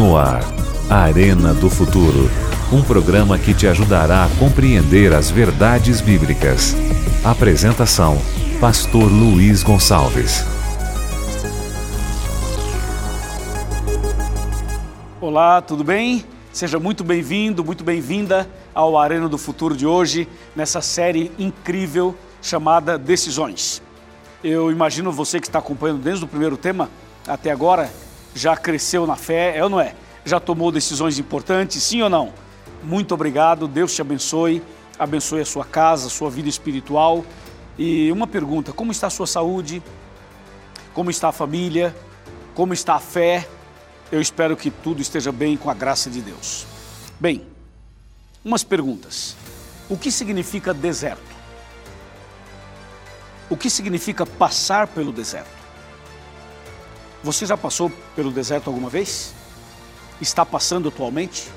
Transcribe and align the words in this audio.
No 0.00 0.16
ar, 0.16 0.40
Arena 0.88 1.52
do 1.52 1.68
Futuro. 1.68 2.30
Um 2.72 2.82
programa 2.82 3.38
que 3.38 3.52
te 3.52 3.66
ajudará 3.66 4.24
a 4.24 4.28
compreender 4.38 5.12
as 5.12 5.30
verdades 5.30 6.00
bíblicas. 6.00 6.74
Apresentação: 7.22 8.16
Pastor 8.58 9.12
Luiz 9.12 9.62
Gonçalves. 9.62 10.42
Olá, 15.20 15.60
tudo 15.60 15.84
bem? 15.84 16.24
Seja 16.50 16.78
muito 16.78 17.04
bem-vindo, 17.04 17.62
muito 17.62 17.84
bem-vinda 17.84 18.48
ao 18.74 18.96
Arena 18.96 19.28
do 19.28 19.36
Futuro 19.36 19.76
de 19.76 19.86
hoje, 19.86 20.26
nessa 20.56 20.80
série 20.80 21.30
incrível 21.38 22.16
chamada 22.40 22.96
Decisões. 22.96 23.82
Eu 24.42 24.72
imagino 24.72 25.12
você 25.12 25.38
que 25.38 25.46
está 25.46 25.58
acompanhando 25.58 26.00
desde 26.00 26.24
o 26.24 26.26
primeiro 26.26 26.56
tema 26.56 26.88
até 27.28 27.50
agora, 27.50 27.90
já 28.34 28.56
cresceu 28.56 29.06
na 29.06 29.16
fé, 29.16 29.56
é 29.56 29.62
ou 29.62 29.70
não 29.70 29.80
é? 29.80 29.94
Já 30.24 30.38
tomou 30.38 30.70
decisões 30.70 31.18
importantes, 31.18 31.82
sim 31.82 32.02
ou 32.02 32.10
não? 32.10 32.32
Muito 32.82 33.12
obrigado, 33.12 33.68
Deus 33.68 33.94
te 33.94 34.00
abençoe, 34.00 34.62
abençoe 34.98 35.40
a 35.40 35.44
sua 35.44 35.64
casa, 35.64 36.06
a 36.06 36.10
sua 36.10 36.30
vida 36.30 36.48
espiritual. 36.48 37.24
E 37.78 38.10
uma 38.12 38.26
pergunta: 38.26 38.72
como 38.72 38.92
está 38.92 39.06
a 39.06 39.10
sua 39.10 39.26
saúde? 39.26 39.82
Como 40.92 41.10
está 41.10 41.28
a 41.28 41.32
família? 41.32 41.94
Como 42.54 42.72
está 42.72 42.94
a 42.94 43.00
fé? 43.00 43.46
Eu 44.10 44.20
espero 44.20 44.56
que 44.56 44.70
tudo 44.70 45.00
esteja 45.00 45.30
bem 45.30 45.56
com 45.56 45.70
a 45.70 45.74
graça 45.74 46.10
de 46.10 46.20
Deus. 46.20 46.66
Bem, 47.18 47.46
umas 48.44 48.64
perguntas. 48.64 49.36
O 49.88 49.96
que 49.96 50.10
significa 50.10 50.72
deserto? 50.72 51.22
O 53.48 53.56
que 53.56 53.68
significa 53.68 54.24
passar 54.24 54.86
pelo 54.86 55.12
deserto? 55.12 55.59
Você 57.22 57.44
já 57.44 57.56
passou 57.56 57.92
pelo 58.16 58.30
deserto 58.30 58.68
alguma 58.68 58.88
vez? 58.88 59.34
Está 60.20 60.44
passando 60.44 60.88
atualmente? 60.88 61.48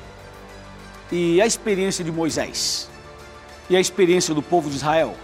E 1.12 1.42
a 1.42 1.46
experiência 1.46 2.04
de 2.04 2.12
Moisés? 2.12 2.90
E 3.70 3.76
a 3.76 3.80
experiência 3.80 4.34
do 4.34 4.42
povo 4.42 4.70
de 4.70 4.76
Israel? 4.76 5.16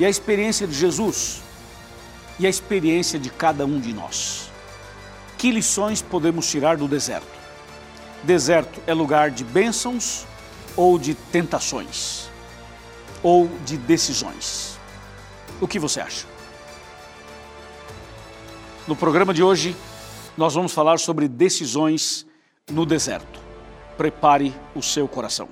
E 0.00 0.04
a 0.04 0.08
experiência 0.10 0.66
de 0.66 0.74
Jesus? 0.74 1.42
E 2.40 2.46
a 2.46 2.50
experiência 2.50 3.20
de 3.20 3.30
cada 3.30 3.64
um 3.64 3.78
de 3.78 3.92
nós? 3.92 4.50
Que 5.38 5.52
lições 5.52 6.02
podemos 6.02 6.48
tirar 6.48 6.76
do 6.76 6.88
deserto? 6.88 7.26
Deserto 8.24 8.80
é 8.86 8.92
lugar 8.92 9.30
de 9.30 9.44
bênçãos 9.44 10.26
ou 10.76 10.98
de 10.98 11.14
tentações? 11.14 12.28
Ou 13.22 13.48
de 13.64 13.76
decisões? 13.76 14.76
O 15.60 15.68
que 15.68 15.78
você 15.78 16.00
acha? 16.00 16.31
No 18.86 18.96
programa 18.96 19.32
de 19.32 19.42
hoje, 19.42 19.76
nós 20.36 20.54
vamos 20.54 20.72
falar 20.72 20.98
sobre 20.98 21.28
decisões 21.28 22.26
no 22.70 22.84
deserto. 22.84 23.38
Prepare 23.96 24.52
o 24.74 24.82
seu 24.82 25.06
coração. 25.06 25.48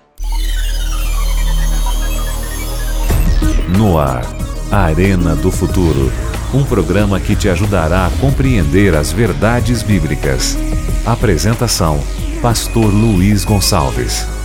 No 3.76 3.98
ar, 3.98 4.24
Arena 4.70 5.36
do 5.36 5.52
Futuro. 5.52 6.10
Um 6.52 6.64
programa 6.64 7.20
que 7.20 7.36
te 7.36 7.48
ajudará 7.48 8.06
a 8.06 8.10
compreender 8.20 8.96
as 8.96 9.12
verdades 9.12 9.84
bíblicas. 9.84 10.56
Apresentação: 11.06 12.00
Pastor 12.42 12.92
Luiz 12.92 13.44
Gonçalves. 13.44 14.39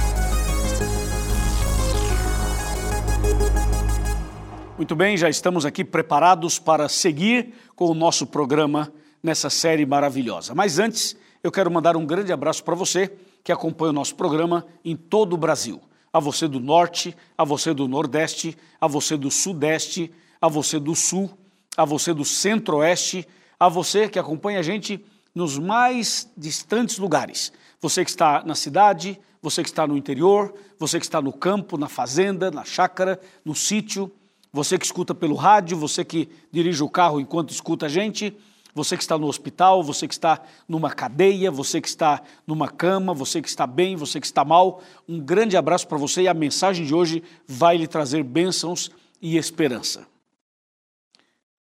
Muito 4.86 4.96
bem, 4.96 5.18
já 5.18 5.28
estamos 5.28 5.66
aqui 5.66 5.84
preparados 5.84 6.60
para 6.60 6.88
seguir 6.88 7.56
com 7.76 7.86
o 7.86 7.96
nosso 7.96 8.28
programa 8.28 8.94
nessa 9.24 9.50
série 9.50 9.84
maravilhosa. 9.84 10.54
Mas 10.54 10.78
antes, 10.78 11.18
eu 11.44 11.52
quero 11.52 11.72
mandar 11.72 11.98
um 11.98 12.06
grande 12.06 12.32
abraço 12.32 12.64
para 12.64 12.76
você 12.76 13.12
que 13.44 13.52
acompanha 13.52 13.90
o 13.90 13.94
nosso 13.94 14.14
programa 14.14 14.64
em 14.86 14.96
todo 14.96 15.34
o 15.34 15.38
Brasil. 15.38 15.82
A 16.14 16.20
você 16.20 16.48
do 16.48 16.60
Norte, 16.60 17.18
a 17.36 17.44
você 17.44 17.74
do 17.74 17.88
Nordeste, 17.88 18.56
a 18.80 18.86
você 18.86 19.18
do 19.18 19.32
Sudeste, 19.32 20.14
a 20.40 20.48
você 20.48 20.80
do 20.80 20.94
Sul, 20.94 21.36
a 21.76 21.84
você 21.84 22.14
do 22.14 22.24
Centro-Oeste, 22.24 23.28
a 23.60 23.68
você 23.68 24.08
que 24.08 24.20
acompanha 24.20 24.60
a 24.60 24.64
gente 24.64 25.04
nos 25.34 25.58
mais 25.58 26.32
distantes 26.38 27.00
lugares. 27.00 27.52
Você 27.82 28.06
que 28.06 28.12
está 28.12 28.44
na 28.46 28.54
cidade, 28.54 29.20
você 29.42 29.64
que 29.64 29.70
está 29.70 29.88
no 29.88 29.98
interior, 29.98 30.54
você 30.78 31.00
que 31.00 31.06
está 31.08 31.20
no 31.24 31.34
campo, 31.34 31.76
na 31.76 31.90
fazenda, 31.90 32.52
na 32.52 32.64
chácara, 32.64 33.20
no 33.44 33.56
sítio 33.56 34.12
você 34.56 34.78
que 34.78 34.86
escuta 34.86 35.14
pelo 35.14 35.36
rádio, 35.36 35.76
você 35.76 36.06
que 36.06 36.30
dirige 36.50 36.82
o 36.82 36.88
carro 36.88 37.20
enquanto 37.20 37.50
escuta 37.50 37.88
a 37.88 37.90
gente, 37.90 38.34
você 38.74 38.96
que 38.96 39.04
está 39.04 39.18
no 39.18 39.28
hospital, 39.28 39.84
você 39.84 40.08
que 40.08 40.14
está 40.14 40.42
numa 40.66 40.90
cadeia, 40.90 41.52
você 41.52 41.82
que 41.82 41.90
está 41.90 42.22
numa 42.48 42.70
cama, 42.70 43.14
você 43.14 43.42
que 43.42 43.50
está 43.50 43.68
bem, 43.68 43.98
você 43.98 44.18
que 44.18 44.26
está 44.26 44.46
mal, 44.46 44.82
um 45.10 45.20
grande 45.20 45.58
abraço 45.58 45.86
para 45.86 45.98
você 45.98 46.22
e 46.22 46.28
a 46.30 46.34
mensagem 46.34 46.86
de 46.86 46.96
hoje 46.96 47.22
vai 47.46 47.76
lhe 47.76 47.86
trazer 47.86 48.24
bênçãos 48.24 48.90
e 49.22 49.36
esperança. 49.36 50.08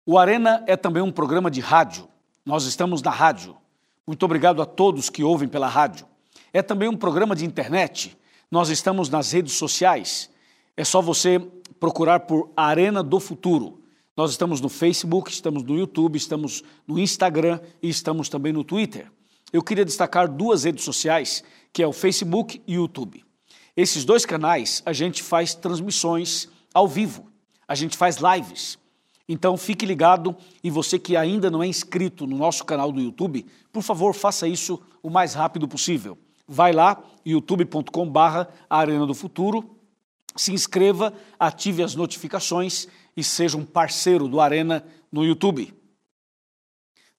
O 0.04 0.18
Arena 0.18 0.64
é 0.66 0.76
também 0.76 1.00
um 1.00 1.12
programa 1.12 1.48
de 1.48 1.60
rádio. 1.60 2.08
Nós 2.44 2.64
estamos 2.64 3.00
na 3.00 3.12
rádio. 3.12 3.56
Muito 4.04 4.24
obrigado 4.24 4.60
a 4.60 4.66
todos 4.66 5.08
que 5.08 5.22
ouvem 5.22 5.48
pela 5.48 5.68
rádio. 5.68 6.08
É 6.52 6.60
também 6.60 6.88
um 6.88 6.96
programa 6.96 7.36
de 7.36 7.44
internet. 7.44 8.18
Nós 8.50 8.68
estamos 8.68 9.08
nas 9.08 9.30
redes 9.30 9.52
sociais. 9.52 10.28
É 10.76 10.82
só 10.82 11.00
você 11.00 11.40
procurar 11.80 12.20
por 12.20 12.50
Arena 12.54 13.02
do 13.02 13.18
Futuro. 13.18 13.80
Nós 14.14 14.30
estamos 14.30 14.60
no 14.60 14.68
Facebook, 14.68 15.32
estamos 15.32 15.62
no 15.62 15.78
YouTube, 15.78 16.16
estamos 16.16 16.62
no 16.86 16.98
Instagram 16.98 17.58
e 17.82 17.88
estamos 17.88 18.28
também 18.28 18.52
no 18.52 18.62
Twitter. 18.62 19.10
Eu 19.50 19.62
queria 19.62 19.84
destacar 19.84 20.28
duas 20.28 20.64
redes 20.64 20.84
sociais, 20.84 21.42
que 21.72 21.82
é 21.82 21.86
o 21.86 21.92
Facebook 21.92 22.62
e 22.66 22.76
o 22.76 22.82
YouTube. 22.82 23.24
Esses 23.74 24.04
dois 24.04 24.26
canais 24.26 24.82
a 24.84 24.92
gente 24.92 25.22
faz 25.22 25.54
transmissões 25.54 26.48
ao 26.74 26.86
vivo, 26.86 27.28
a 27.66 27.74
gente 27.74 27.96
faz 27.96 28.18
lives. 28.18 28.78
Então 29.26 29.56
fique 29.56 29.86
ligado 29.86 30.36
e 30.62 30.70
você 30.70 30.98
que 30.98 31.16
ainda 31.16 31.50
não 31.50 31.62
é 31.62 31.66
inscrito 31.66 32.26
no 32.26 32.36
nosso 32.36 32.64
canal 32.64 32.92
do 32.92 33.00
YouTube, 33.00 33.46
por 33.72 33.82
favor, 33.82 34.12
faça 34.12 34.46
isso 34.46 34.82
o 35.02 35.08
mais 35.08 35.32
rápido 35.32 35.66
possível. 35.66 36.18
Vai 36.46 36.72
lá, 36.72 37.02
youtube.com/barra 37.24 38.48
Arena 38.68 39.06
do 39.06 39.14
Futuro 39.14 39.79
se 40.36 40.52
inscreva, 40.52 41.12
ative 41.38 41.82
as 41.82 41.94
notificações 41.94 42.86
e 43.16 43.22
seja 43.22 43.56
um 43.56 43.64
parceiro 43.64 44.28
do 44.28 44.40
Arena 44.40 44.84
no 45.10 45.24
YouTube. 45.24 45.74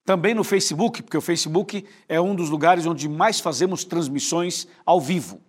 Também 0.04 0.34
no 0.34 0.42
Facebook, 0.42 1.02
porque 1.02 1.16
o 1.16 1.20
Facebook 1.20 1.84
é 2.08 2.20
um 2.20 2.34
dos 2.34 2.50
lugares 2.50 2.86
onde 2.86 3.08
mais 3.08 3.38
fazemos 3.38 3.84
transmissões 3.84 4.66
ao 4.84 5.00
vivo. 5.00 5.40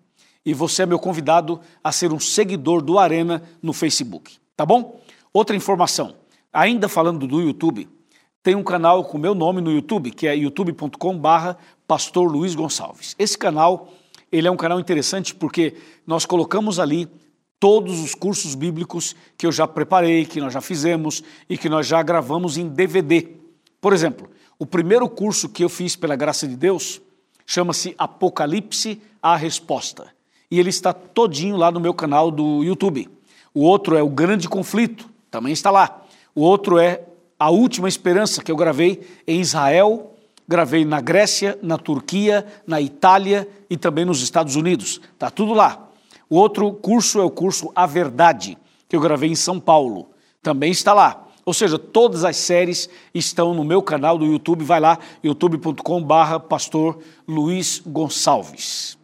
E 0.46 0.54
você 0.54 0.84
é 0.84 0.86
meu 0.86 1.00
convidado 1.00 1.60
a 1.84 1.92
ser 1.92 2.12
um 2.14 2.20
seguidor 2.20 2.82
do 2.82 3.00
Arena 3.00 3.42
no 3.62 3.74
Facebook, 3.74 4.38
tá 4.56 4.66
bom? 4.66 5.02
Outra 5.34 5.56
informação, 5.56 6.16
ainda 6.52 6.88
falando 6.88 7.26
do 7.26 7.42
YouTube, 7.42 7.90
tem 8.44 8.54
um 8.54 8.64
canal 8.64 9.06
com 9.06 9.18
meu 9.18 9.34
nome 9.34 9.62
no 9.62 9.72
YouTube, 9.72 10.12
que 10.12 10.28
é 10.28 10.36
youtube.com/barra 10.36 11.58
Pastor 11.88 12.30
Luiz 12.30 12.54
Gonçalves. 12.54 13.16
Esse 13.18 13.38
canal, 13.38 13.94
ele 14.30 14.48
é 14.48 14.52
um 14.52 14.58
canal 14.58 14.80
interessante 14.80 15.34
porque 15.34 15.78
nós 16.06 16.26
colocamos 16.26 16.78
ali 16.78 17.10
todos 17.64 18.02
os 18.02 18.14
cursos 18.14 18.56
bíblicos 18.56 19.16
que 19.38 19.48
eu 19.48 19.52
já 19.54 19.66
preparei, 19.66 20.26
que 20.26 20.42
nós 20.42 20.52
já 20.52 20.60
fizemos 20.60 21.24
e 21.50 21.58
que 21.58 21.70
nós 21.70 21.88
já 21.88 22.04
gravamos 22.04 22.58
em 22.58 22.68
DVD. 22.68 23.26
Por 23.80 23.94
exemplo, 23.94 24.30
o 24.60 24.66
primeiro 24.66 25.08
curso 25.08 25.48
que 25.48 25.64
eu 25.64 25.70
fiz 25.70 25.96
pela 25.96 26.14
graça 26.14 26.46
de 26.46 26.58
Deus 26.58 27.02
chama-se 27.46 27.96
Apocalipse 27.98 29.02
a 29.22 29.38
Resposta. 29.38 30.08
E 30.52 30.60
ele 30.60 30.72
está 30.72 30.92
todinho 30.92 31.56
lá 31.56 31.72
no 31.72 31.80
meu 31.80 31.94
canal 31.94 32.30
do 32.30 32.66
YouTube. 32.66 33.08
O 33.54 33.62
outro 33.62 33.96
é 33.96 34.04
O 34.04 34.10
Grande 34.10 34.50
Conflito, 34.50 35.10
também 35.32 35.54
está 35.54 35.72
lá. 35.72 36.04
O 36.36 36.42
outro 36.42 36.78
é 36.78 37.06
A 37.40 37.50
Última 37.50 37.88
Esperança, 37.88 38.44
que 38.44 38.52
eu 38.52 38.58
gravei 38.58 39.08
em 39.26 39.40
Israel, 39.40 40.18
gravei 40.46 40.84
na 40.84 41.00
Grécia, 41.00 41.58
na 41.64 41.78
Turquia, 41.78 42.46
na 42.68 42.82
Itália 42.82 43.48
e 43.70 43.78
também 43.78 44.04
nos 44.04 44.22
Estados 44.22 44.58
Unidos. 44.58 45.00
Está 45.14 45.32
tudo 45.32 45.54
lá. 45.54 45.93
O 46.34 46.36
outro 46.36 46.74
curso 46.74 47.20
é 47.20 47.24
o 47.24 47.30
curso 47.30 47.72
A 47.76 47.86
Verdade, 47.86 48.58
que 48.90 48.96
eu 48.96 49.00
gravei 49.00 49.30
em 49.30 49.36
São 49.36 49.60
Paulo. 49.60 50.10
Também 50.42 50.72
está 50.72 50.92
lá. 50.92 51.28
Ou 51.46 51.54
seja, 51.54 51.78
todas 51.78 52.26
as 52.26 52.38
séries 52.38 52.90
estão 53.14 53.54
no 53.54 53.64
meu 53.64 53.84
canal 53.84 54.18
do 54.18 54.26
YouTube. 54.26 54.66
Vai 54.66 54.80
lá, 54.80 54.98
youtube.com/barra 55.24 56.40
Pastor 56.40 56.98
Luiz 57.28 57.84
Gonçalves. 57.86 58.98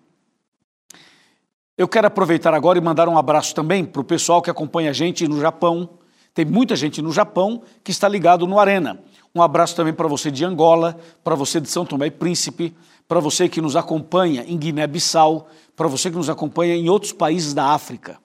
Eu 1.78 1.88
quero 1.88 2.08
aproveitar 2.08 2.52
agora 2.56 2.80
e 2.80 2.82
mandar 2.82 3.08
um 3.08 3.16
abraço 3.16 3.54
também 3.54 3.86
para 3.86 4.02
o 4.02 4.04
pessoal 4.04 4.42
que 4.42 4.50
acompanha 4.50 4.90
a 4.90 4.94
gente 4.94 5.28
no 5.28 5.40
Japão. 5.40 5.88
Tem 6.34 6.46
muita 6.46 6.76
gente 6.76 7.00
no 7.00 7.12
Japão 7.12 7.62
que 7.84 7.92
está 7.92 8.10
ligado 8.10 8.48
no 8.48 8.58
Arena. 8.58 9.04
Um 9.36 9.44
abraço 9.44 9.76
também 9.76 9.94
para 9.94 10.08
você 10.08 10.32
de 10.32 10.44
Angola, 10.44 10.98
para 11.24 11.36
você 11.36 11.62
de 11.62 11.70
São 11.70 11.86
Tomé 11.86 12.08
e 12.08 12.12
Príncipe, 12.12 12.76
para 13.10 13.20
você 13.20 13.50
que 13.50 13.60
nos 13.60 13.76
acompanha 13.76 14.46
em 14.48 14.56
Guiné-Bissau, 14.56 15.48
para 15.76 15.88
você 15.88 16.12
que 16.12 16.16
nos 16.16 16.30
acompanha 16.30 16.76
em 16.76 16.90
outros 16.90 17.12
países 17.12 17.56
da 17.56 17.74
África, 17.74 18.20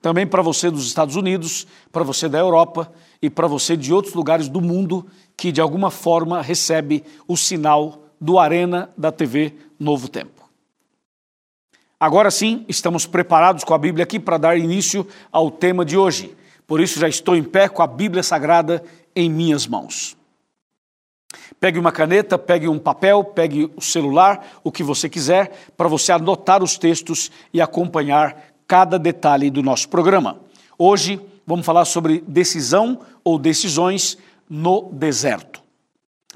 também 0.00 0.28
para 0.28 0.42
você 0.42 0.70
dos 0.70 0.86
Estados 0.86 1.16
Unidos, 1.16 1.66
para 1.90 2.04
você 2.04 2.28
da 2.28 2.38
Europa 2.38 2.92
e 3.20 3.28
para 3.28 3.48
você 3.48 3.76
de 3.76 3.92
outros 3.92 4.14
lugares 4.14 4.48
do 4.48 4.60
mundo 4.60 5.04
que 5.36 5.50
de 5.50 5.60
alguma 5.60 5.90
forma 5.90 6.40
recebe 6.40 7.02
o 7.26 7.36
sinal 7.36 8.04
do 8.20 8.38
Arena 8.38 8.90
da 8.96 9.10
TV 9.10 9.54
novo 9.76 10.06
tempo. 10.06 10.48
Agora 11.98 12.30
sim, 12.30 12.64
estamos 12.68 13.06
preparados 13.06 13.64
com 13.64 13.74
a 13.74 13.78
Bíblia 13.78 14.04
aqui 14.04 14.20
para 14.20 14.38
dar 14.38 14.56
início 14.56 15.04
ao 15.32 15.50
tema 15.50 15.84
de 15.84 15.96
hoje. 15.96 16.32
Por 16.64 16.80
isso 16.80 17.00
já 17.00 17.08
estou 17.08 17.34
em 17.34 17.42
pé 17.42 17.68
com 17.68 17.82
a 17.82 17.88
Bíblia 17.88 18.22
Sagrada 18.22 18.84
em 19.16 19.28
minhas 19.28 19.66
mãos. 19.66 20.17
Pegue 21.60 21.78
uma 21.78 21.92
caneta, 21.92 22.38
pegue 22.38 22.68
um 22.68 22.78
papel, 22.78 23.22
pegue 23.22 23.70
o 23.76 23.80
celular, 23.80 24.60
o 24.64 24.72
que 24.72 24.82
você 24.82 25.08
quiser, 25.08 25.70
para 25.76 25.88
você 25.88 26.12
anotar 26.12 26.62
os 26.62 26.78
textos 26.78 27.30
e 27.52 27.60
acompanhar 27.60 28.54
cada 28.66 28.98
detalhe 28.98 29.50
do 29.50 29.62
nosso 29.62 29.88
programa. 29.88 30.40
Hoje 30.78 31.20
vamos 31.46 31.66
falar 31.66 31.84
sobre 31.84 32.22
decisão 32.26 33.00
ou 33.24 33.38
decisões 33.38 34.16
no 34.48 34.90
deserto. 34.92 35.62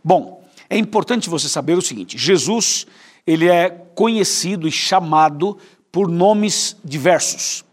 Bom, 0.03 0.43
é 0.69 0.77
importante 0.77 1.31
você 1.31 1.49
saber 1.49 1.77
o 1.77 1.83
seguinte: 1.83 2.19
Jesus, 2.19 2.87
ele 3.27 3.49
é 3.49 3.71
conhecido 3.71 4.67
e 4.67 4.73
chamado 4.73 5.59
por 5.91 6.09
nomes 6.09 6.77
diversos. 6.83 7.65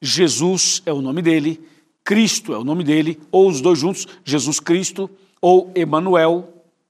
Jesus 0.00 0.82
é 0.86 0.92
o 0.92 1.02
nome 1.02 1.20
dele, 1.20 1.60
Cristo 2.04 2.54
é 2.54 2.58
o 2.58 2.64
nome 2.64 2.84
dele, 2.84 3.20
ou 3.30 3.48
os 3.48 3.60
dois 3.60 3.78
juntos, 3.78 4.06
Jesus 4.24 4.60
Cristo, 4.60 5.10
ou 5.40 5.70
Emanuel, 5.74 6.48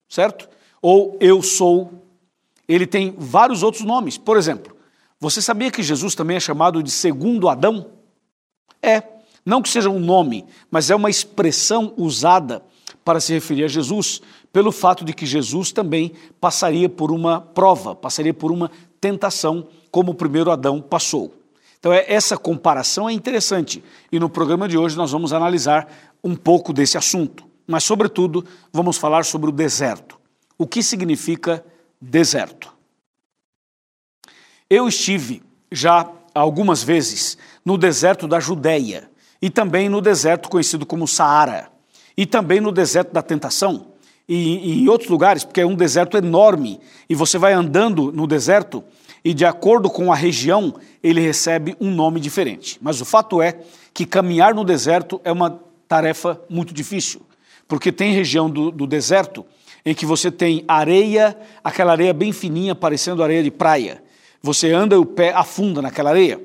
certo? 0.09 0.49
Ou 0.81 1.17
eu 1.21 1.43
sou. 1.43 1.93
Ele 2.67 2.87
tem 2.87 3.15
vários 3.17 3.63
outros 3.63 3.85
nomes. 3.85 4.19
Por 4.19 4.37
exemplo, 4.37 4.77
você 5.21 5.43
sabia 5.43 5.71
que 5.71 5.83
Jesus 5.83 6.15
também 6.15 6.37
é 6.37 6.41
chamado 6.41 6.83
de 6.83 6.91
segundo 6.91 7.49
Adão? 7.49 7.87
É, 8.83 9.03
não 9.45 9.63
que 9.63 9.69
seja 9.69 9.91
um 9.91 9.99
nome, 9.99 10.45
mas 10.71 10.91
é 10.91 10.95
uma 10.95 11.11
expressão 11.11 11.93
usada 11.97 12.63
para 13.05 13.21
se 13.21 13.33
referir 13.33 13.65
a 13.65 13.69
Jesus, 13.69 14.21
pelo 14.53 14.71
fato 14.71 15.05
de 15.05 15.15
que 15.15 15.25
Jesus 15.25 15.73
também 15.73 16.13
passaria 16.41 16.89
por 16.89 17.11
uma 17.11 17.41
prova, 17.41 17.95
passaria 17.95 18.35
por 18.35 18.53
uma 18.53 18.71
tentação, 19.01 19.67
como 19.91 20.13
o 20.13 20.15
primeiro 20.15 20.51
Adão 20.51 20.81
passou. 20.81 21.33
Então, 21.79 21.93
é, 21.93 22.05
essa 22.07 22.37
comparação 22.37 23.09
é 23.09 23.13
interessante 23.13 23.83
e 24.13 24.19
no 24.21 24.29
programa 24.29 24.69
de 24.69 24.77
hoje 24.77 24.97
nós 24.97 25.11
vamos 25.11 25.33
analisar 25.33 25.89
um 26.23 26.37
pouco 26.37 26.73
desse 26.73 26.99
assunto, 26.99 27.48
mas, 27.69 27.85
sobretudo, 27.85 28.45
vamos 28.73 28.97
falar 28.97 29.27
sobre 29.27 29.51
o 29.51 29.53
deserto. 29.53 30.19
O 30.57 30.67
que 30.67 30.83
significa 30.83 31.63
deserto? 32.01 32.73
Eu 34.71 34.89
estive 34.89 35.43
já 35.71 36.11
algumas 36.35 36.83
vezes 36.83 37.37
no 37.65 37.77
deserto 37.77 38.27
da 38.27 38.41
Judéia 38.41 39.11
e 39.41 39.51
também 39.51 39.89
no 39.89 40.01
deserto 40.01 40.49
conhecido 40.49 40.87
como 40.87 41.07
Saara 41.07 41.71
e 42.17 42.25
também 42.25 42.61
no 42.61 42.73
deserto 42.73 43.13
da 43.13 43.23
tentação 43.23 43.93
e, 44.27 44.35
e 44.35 44.83
em 44.83 44.89
outros 44.89 45.11
lugares, 45.11 45.45
porque 45.45 45.61
é 45.61 45.67
um 45.67 45.75
deserto 45.75 46.17
enorme 46.17 46.81
e 47.09 47.15
você 47.15 47.39
vai 47.39 47.53
andando 47.53 48.11
no 48.13 48.27
deserto 48.27 48.83
e 49.25 49.35
de 49.35 49.45
acordo 49.45 49.91
com 49.91 50.13
a 50.13 50.17
região 50.17 50.75
ele 51.03 51.21
recebe 51.21 51.77
um 51.81 51.91
nome 51.91 52.19
diferente. 52.19 52.79
Mas 52.81 53.01
o 53.01 53.05
fato 53.05 53.43
é 53.43 53.61
que 53.93 54.07
caminhar 54.07 54.55
no 54.55 54.65
deserto 54.65 55.21
é 55.23 55.31
uma 55.31 55.61
tarefa 55.87 56.41
muito 56.49 56.75
difícil, 56.75 57.23
porque 57.69 57.93
tem 57.93 58.13
região 58.13 58.51
do, 58.51 58.71
do 58.71 58.87
deserto 58.87 59.47
em 59.85 59.95
que 59.95 60.05
você 60.05 60.31
tem 60.31 60.65
areia, 60.67 61.37
aquela 61.63 61.93
areia 61.93 62.13
bem 62.13 62.33
fininha, 62.33 62.75
parecendo 62.75 63.23
areia 63.23 63.43
de 63.43 63.51
praia. 63.51 64.03
Você 64.43 64.73
anda 64.73 64.97
e 64.97 64.99
o 64.99 65.07
pé 65.07 65.33
afunda 65.33 65.81
naquela 65.81 66.11
areia. 66.11 66.41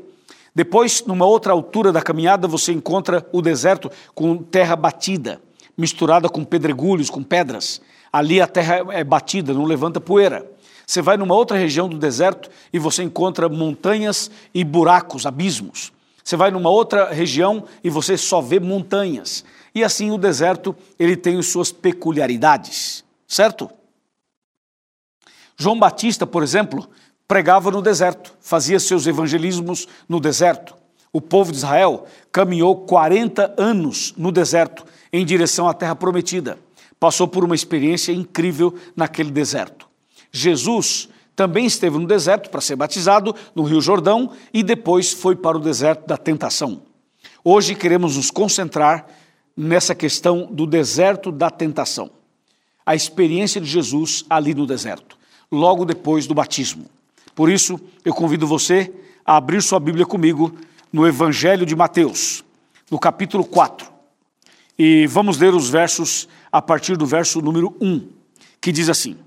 Depois, 0.53 1.03
numa 1.07 1.25
outra 1.25 1.53
altura 1.53 1.91
da 1.91 2.01
caminhada, 2.01 2.47
você 2.47 2.71
encontra 2.71 3.27
o 3.31 3.41
deserto 3.41 3.89
com 4.13 4.37
terra 4.37 4.75
batida 4.75 5.41
misturada 5.77 6.29
com 6.29 6.43
pedregulhos, 6.43 7.09
com 7.09 7.23
pedras. 7.23 7.81
Ali 8.11 8.39
a 8.39 8.47
terra 8.47 8.85
é 8.91 9.03
batida, 9.03 9.53
não 9.53 9.65
levanta 9.65 9.99
poeira. 9.99 10.49
Você 10.85 11.01
vai 11.01 11.17
numa 11.17 11.33
outra 11.33 11.57
região 11.57 11.87
do 11.87 11.97
deserto 11.97 12.49
e 12.71 12.77
você 12.77 13.03
encontra 13.03 13.49
montanhas 13.49 14.29
e 14.53 14.63
buracos, 14.63 15.25
abismos. 15.25 15.91
Você 16.23 16.35
vai 16.35 16.51
numa 16.51 16.69
outra 16.69 17.11
região 17.11 17.65
e 17.83 17.89
você 17.89 18.17
só 18.17 18.39
vê 18.41 18.59
montanhas. 18.59 19.43
E 19.75 19.83
assim 19.83 20.11
o 20.11 20.17
deserto, 20.17 20.75
ele 20.99 21.17
tem 21.17 21.37
as 21.37 21.47
suas 21.47 21.71
peculiaridades, 21.71 23.03
certo? 23.27 23.69
João 25.57 25.79
Batista, 25.79 26.27
por 26.27 26.43
exemplo, 26.43 26.87
pregava 27.27 27.71
no 27.71 27.81
deserto, 27.81 28.33
fazia 28.39 28.79
seus 28.79 29.07
evangelismos 29.07 29.87
no 30.07 30.19
deserto. 30.19 30.75
O 31.11 31.21
povo 31.21 31.51
de 31.51 31.57
Israel 31.57 32.05
caminhou 32.31 32.75
40 32.75 33.55
anos 33.57 34.13
no 34.17 34.31
deserto 34.31 34.85
em 35.11 35.25
direção 35.25 35.67
à 35.67 35.73
terra 35.73 35.95
prometida. 35.95 36.57
Passou 36.99 37.27
por 37.27 37.43
uma 37.43 37.55
experiência 37.55 38.11
incrível 38.11 38.73
naquele 38.95 39.31
deserto. 39.31 39.87
Jesus 40.31 41.09
também 41.35 41.65
esteve 41.65 41.97
no 41.97 42.07
deserto 42.07 42.49
para 42.49 42.61
ser 42.61 42.75
batizado 42.75 43.35
no 43.55 43.63
Rio 43.63 43.81
Jordão 43.81 44.31
e 44.53 44.63
depois 44.63 45.11
foi 45.11 45.35
para 45.35 45.57
o 45.57 45.61
deserto 45.61 46.07
da 46.07 46.17
tentação. 46.17 46.81
Hoje 47.43 47.75
queremos 47.75 48.17
nos 48.17 48.31
concentrar 48.31 49.05
nessa 49.55 49.93
questão 49.93 50.47
do 50.51 50.65
deserto 50.65 51.31
da 51.31 51.49
tentação. 51.49 52.09
A 52.85 52.95
experiência 52.95 53.61
de 53.61 53.67
Jesus 53.67 54.25
ali 54.29 54.53
no 54.53 54.65
deserto, 54.65 55.17
logo 55.51 55.85
depois 55.85 56.27
do 56.27 56.33
batismo. 56.33 56.85
Por 57.35 57.49
isso, 57.49 57.79
eu 58.03 58.13
convido 58.13 58.45
você 58.45 58.91
a 59.25 59.37
abrir 59.37 59.61
sua 59.61 59.79
Bíblia 59.79 60.05
comigo 60.05 60.53
no 60.91 61.07
Evangelho 61.07 61.65
de 61.65 61.75
Mateus, 61.75 62.43
no 62.91 62.99
capítulo 62.99 63.45
4. 63.45 63.91
E 64.77 65.07
vamos 65.07 65.37
ler 65.37 65.53
os 65.53 65.69
versos 65.69 66.27
a 66.51 66.61
partir 66.61 66.97
do 66.97 67.05
verso 67.05 67.41
número 67.41 67.75
1, 67.79 68.07
que 68.59 68.71
diz 68.71 68.89
assim: 68.89 69.17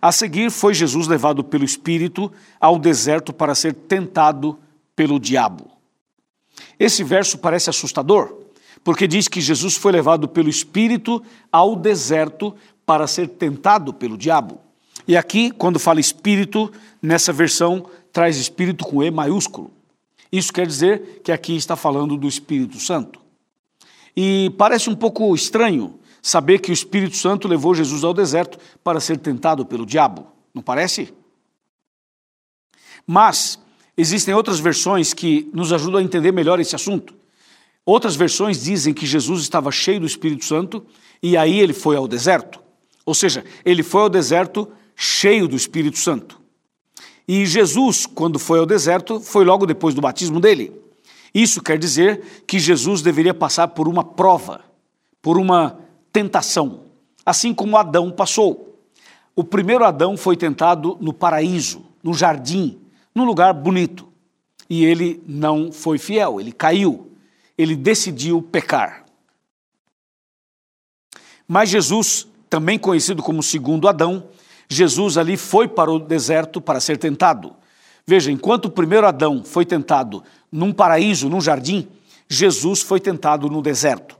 A 0.00 0.10
seguir 0.10 0.50
foi 0.50 0.72
Jesus 0.72 1.06
levado 1.06 1.44
pelo 1.44 1.64
Espírito 1.64 2.32
ao 2.60 2.78
deserto 2.78 3.32
para 3.32 3.54
ser 3.54 3.74
tentado 3.74 4.58
pelo 4.96 5.20
diabo. 5.20 5.70
Esse 6.78 7.04
verso 7.04 7.38
parece 7.38 7.70
assustador, 7.70 8.43
porque 8.84 9.08
diz 9.08 9.26
que 9.26 9.40
Jesus 9.40 9.74
foi 9.76 9.90
levado 9.90 10.28
pelo 10.28 10.50
Espírito 10.50 11.22
ao 11.50 11.74
deserto 11.74 12.54
para 12.84 13.06
ser 13.06 13.28
tentado 13.28 13.94
pelo 13.94 14.18
diabo. 14.18 14.60
E 15.08 15.16
aqui, 15.16 15.50
quando 15.50 15.78
fala 15.78 16.00
espírito, 16.00 16.70
nessa 17.02 17.32
versão 17.32 17.86
traz 18.12 18.36
espírito 18.36 18.84
com 18.84 19.02
E 19.02 19.10
maiúsculo. 19.10 19.70
Isso 20.30 20.52
quer 20.52 20.66
dizer 20.66 21.20
que 21.22 21.32
aqui 21.32 21.56
está 21.56 21.76
falando 21.76 22.16
do 22.16 22.28
Espírito 22.28 22.78
Santo. 22.78 23.20
E 24.16 24.52
parece 24.56 24.88
um 24.88 24.94
pouco 24.94 25.34
estranho 25.34 25.98
saber 26.22 26.60
que 26.60 26.70
o 26.70 26.72
Espírito 26.72 27.16
Santo 27.16 27.48
levou 27.48 27.74
Jesus 27.74 28.04
ao 28.04 28.14
deserto 28.14 28.58
para 28.82 29.00
ser 29.00 29.18
tentado 29.18 29.66
pelo 29.66 29.84
diabo, 29.84 30.26
não 30.54 30.62
parece? 30.62 31.12
Mas 33.06 33.58
existem 33.96 34.34
outras 34.34 34.58
versões 34.58 35.12
que 35.12 35.50
nos 35.52 35.72
ajudam 35.72 36.00
a 36.00 36.02
entender 36.02 36.32
melhor 36.32 36.58
esse 36.60 36.74
assunto. 36.74 37.14
Outras 37.86 38.16
versões 38.16 38.62
dizem 38.62 38.94
que 38.94 39.06
Jesus 39.06 39.42
estava 39.42 39.70
cheio 39.70 40.00
do 40.00 40.06
Espírito 40.06 40.44
Santo 40.44 40.84
e 41.22 41.36
aí 41.36 41.60
ele 41.60 41.72
foi 41.72 41.96
ao 41.96 42.08
deserto. 42.08 42.60
Ou 43.04 43.14
seja, 43.14 43.44
ele 43.64 43.82
foi 43.82 44.02
ao 44.02 44.08
deserto 44.08 44.68
cheio 44.96 45.46
do 45.46 45.56
Espírito 45.56 45.98
Santo. 45.98 46.40
E 47.26 47.44
Jesus, 47.44 48.06
quando 48.06 48.38
foi 48.38 48.58
ao 48.58 48.66
deserto, 48.66 49.20
foi 49.20 49.44
logo 49.44 49.66
depois 49.66 49.94
do 49.94 50.00
batismo 50.00 50.40
dele. 50.40 50.72
Isso 51.34 51.62
quer 51.62 51.78
dizer 51.78 52.44
que 52.46 52.58
Jesus 52.58 53.02
deveria 53.02 53.34
passar 53.34 53.68
por 53.68 53.88
uma 53.88 54.04
prova, 54.04 54.60
por 55.20 55.36
uma 55.36 55.78
tentação, 56.12 56.82
assim 57.24 57.52
como 57.52 57.76
Adão 57.76 58.10
passou. 58.10 58.78
O 59.34 59.42
primeiro 59.42 59.84
Adão 59.84 60.16
foi 60.16 60.36
tentado 60.36 60.96
no 61.00 61.12
paraíso, 61.12 61.84
no 62.02 62.14
jardim, 62.14 62.78
num 63.14 63.24
lugar 63.24 63.52
bonito. 63.52 64.06
E 64.70 64.84
ele 64.84 65.22
não 65.26 65.72
foi 65.72 65.98
fiel, 65.98 66.40
ele 66.40 66.52
caiu, 66.52 67.10
ele 67.56 67.76
decidiu 67.76 68.42
pecar. 68.42 69.04
Mas 71.46 71.68
Jesus, 71.68 72.26
também 72.48 72.78
conhecido 72.78 73.22
como 73.22 73.42
segundo 73.42 73.88
Adão, 73.88 74.28
Jesus 74.68 75.18
ali 75.18 75.36
foi 75.36 75.68
para 75.68 75.92
o 75.92 75.98
deserto 75.98 76.60
para 76.60 76.80
ser 76.80 76.96
tentado. 76.96 77.54
Veja, 78.06 78.30
enquanto 78.30 78.66
o 78.66 78.70
primeiro 78.70 79.06
Adão 79.06 79.42
foi 79.44 79.64
tentado 79.64 80.22
num 80.50 80.72
paraíso, 80.72 81.28
num 81.28 81.40
jardim, 81.40 81.88
Jesus 82.28 82.82
foi 82.82 83.00
tentado 83.00 83.48
no 83.48 83.62
deserto. 83.62 84.16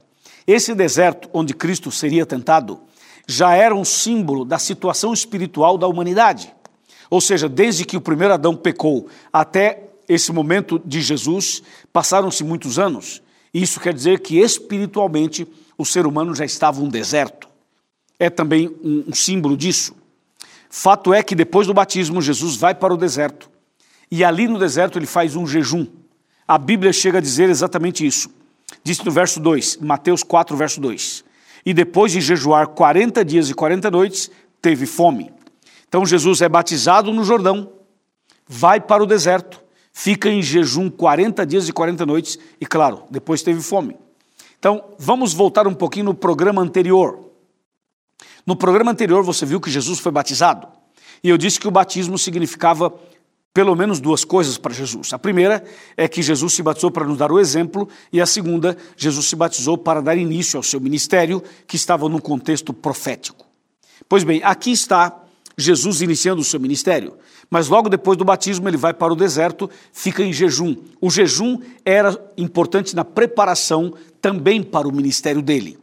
Esse 0.46 0.74
deserto 0.74 1.28
onde 1.32 1.54
Cristo 1.54 1.90
seria 1.90 2.26
tentado 2.26 2.80
já 3.26 3.54
era 3.54 3.74
um 3.74 3.84
símbolo 3.84 4.44
da 4.44 4.58
situação 4.58 5.12
espiritual 5.12 5.78
da 5.78 5.86
humanidade. 5.86 6.54
Ou 7.08 7.20
seja, 7.20 7.48
desde 7.48 7.84
que 7.84 7.96
o 7.96 8.00
primeiro 8.00 8.34
Adão 8.34 8.54
pecou 8.54 9.08
até 9.32 9.84
esse 10.08 10.32
momento 10.32 10.80
de 10.84 11.00
Jesus, 11.00 11.62
passaram-se 11.92 12.44
muitos 12.44 12.78
anos. 12.78 13.22
Isso 13.54 13.78
quer 13.78 13.94
dizer 13.94 14.18
que 14.18 14.40
espiritualmente 14.40 15.46
o 15.78 15.86
ser 15.86 16.06
humano 16.06 16.34
já 16.34 16.44
estava 16.44 16.82
um 16.82 16.88
deserto. 16.88 17.48
É 18.18 18.28
também 18.28 18.68
um, 18.82 19.04
um 19.08 19.14
símbolo 19.14 19.56
disso. 19.56 19.94
Fato 20.68 21.14
é 21.14 21.22
que 21.22 21.36
depois 21.36 21.68
do 21.68 21.72
batismo, 21.72 22.20
Jesus 22.20 22.56
vai 22.56 22.74
para 22.74 22.92
o 22.92 22.96
deserto 22.96 23.48
e 24.10 24.22
ali 24.24 24.46
no 24.46 24.58
deserto 24.58 24.98
ele 24.98 25.06
faz 25.06 25.34
um 25.34 25.46
jejum. 25.46 25.86
A 26.46 26.58
Bíblia 26.58 26.92
chega 26.92 27.18
a 27.18 27.20
dizer 27.20 27.48
exatamente 27.48 28.06
isso. 28.06 28.30
Diz 28.82 29.00
no 29.00 29.10
verso 29.10 29.40
2, 29.40 29.78
Mateus 29.78 30.22
4, 30.22 30.56
verso 30.56 30.80
2. 30.80 31.24
E 31.64 31.72
depois 31.72 32.12
de 32.12 32.20
jejuar 32.20 32.68
40 32.68 33.24
dias 33.24 33.48
e 33.48 33.54
40 33.54 33.90
noites, 33.90 34.30
teve 34.60 34.86
fome. 34.86 35.32
Então 35.88 36.04
Jesus 36.04 36.42
é 36.42 36.48
batizado 36.48 37.12
no 37.12 37.24
Jordão, 37.24 37.72
vai 38.46 38.80
para 38.80 39.02
o 39.02 39.06
deserto, 39.06 39.63
fica 39.94 40.28
em 40.28 40.42
jejum 40.42 40.90
40 40.90 41.46
dias 41.46 41.68
e 41.68 41.72
40 41.72 42.04
noites 42.04 42.38
e, 42.60 42.66
claro, 42.66 43.04
depois 43.08 43.42
teve 43.42 43.62
fome. 43.62 43.96
Então, 44.58 44.84
vamos 44.98 45.32
voltar 45.32 45.66
um 45.68 45.74
pouquinho 45.74 46.06
no 46.06 46.14
programa 46.14 46.60
anterior. 46.60 47.30
No 48.44 48.56
programa 48.56 48.90
anterior 48.90 49.22
você 49.22 49.46
viu 49.46 49.60
que 49.60 49.70
Jesus 49.70 50.00
foi 50.00 50.10
batizado. 50.10 50.66
E 51.22 51.28
eu 51.30 51.38
disse 51.38 51.60
que 51.60 51.68
o 51.68 51.70
batismo 51.70 52.18
significava 52.18 52.92
pelo 53.54 53.76
menos 53.76 54.00
duas 54.00 54.24
coisas 54.24 54.58
para 54.58 54.74
Jesus. 54.74 55.12
A 55.12 55.18
primeira 55.18 55.64
é 55.96 56.08
que 56.08 56.20
Jesus 56.20 56.54
se 56.54 56.62
batizou 56.62 56.90
para 56.90 57.06
nos 57.06 57.16
dar 57.16 57.30
o 57.30 57.38
exemplo, 57.38 57.88
e 58.12 58.20
a 58.20 58.26
segunda, 58.26 58.76
Jesus 58.96 59.26
se 59.26 59.36
batizou 59.36 59.78
para 59.78 60.02
dar 60.02 60.16
início 60.16 60.56
ao 60.56 60.62
seu 60.62 60.80
ministério, 60.80 61.40
que 61.68 61.76
estava 61.76 62.08
num 62.08 62.18
contexto 62.18 62.74
profético. 62.74 63.46
Pois 64.08 64.24
bem, 64.24 64.42
aqui 64.42 64.72
está 64.72 65.22
Jesus 65.56 66.02
iniciando 66.02 66.42
o 66.42 66.44
seu 66.44 66.58
ministério, 66.58 67.16
mas 67.50 67.68
logo 67.68 67.88
depois 67.88 68.16
do 68.16 68.24
batismo 68.24 68.68
ele 68.68 68.76
vai 68.76 68.92
para 68.92 69.12
o 69.12 69.16
deserto, 69.16 69.70
fica 69.92 70.22
em 70.22 70.32
jejum. 70.32 70.76
O 71.00 71.10
jejum 71.10 71.58
era 71.84 72.18
importante 72.36 72.96
na 72.96 73.04
preparação 73.04 73.94
também 74.20 74.62
para 74.62 74.88
o 74.88 74.92
ministério 74.92 75.42
dele. 75.42 75.78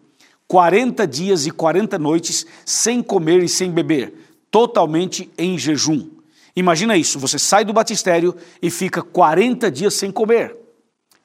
40 0.48 1.08
dias 1.08 1.46
e 1.46 1.52
40 1.52 1.98
noites 1.98 2.46
sem 2.66 3.02
comer 3.02 3.42
e 3.42 3.48
sem 3.48 3.72
beber, 3.72 4.14
totalmente 4.50 5.32
em 5.38 5.58
jejum. 5.58 6.10
Imagina 6.56 6.98
isso, 6.98 7.18
você 7.18 7.40
sai 7.40 7.64
do 7.64 7.72
batistério 7.72 8.36
e 8.62 8.70
fica 8.70 9.02
40 9.02 9.72
dias 9.72 9.94
sem 9.94 10.12
comer. 10.12 10.58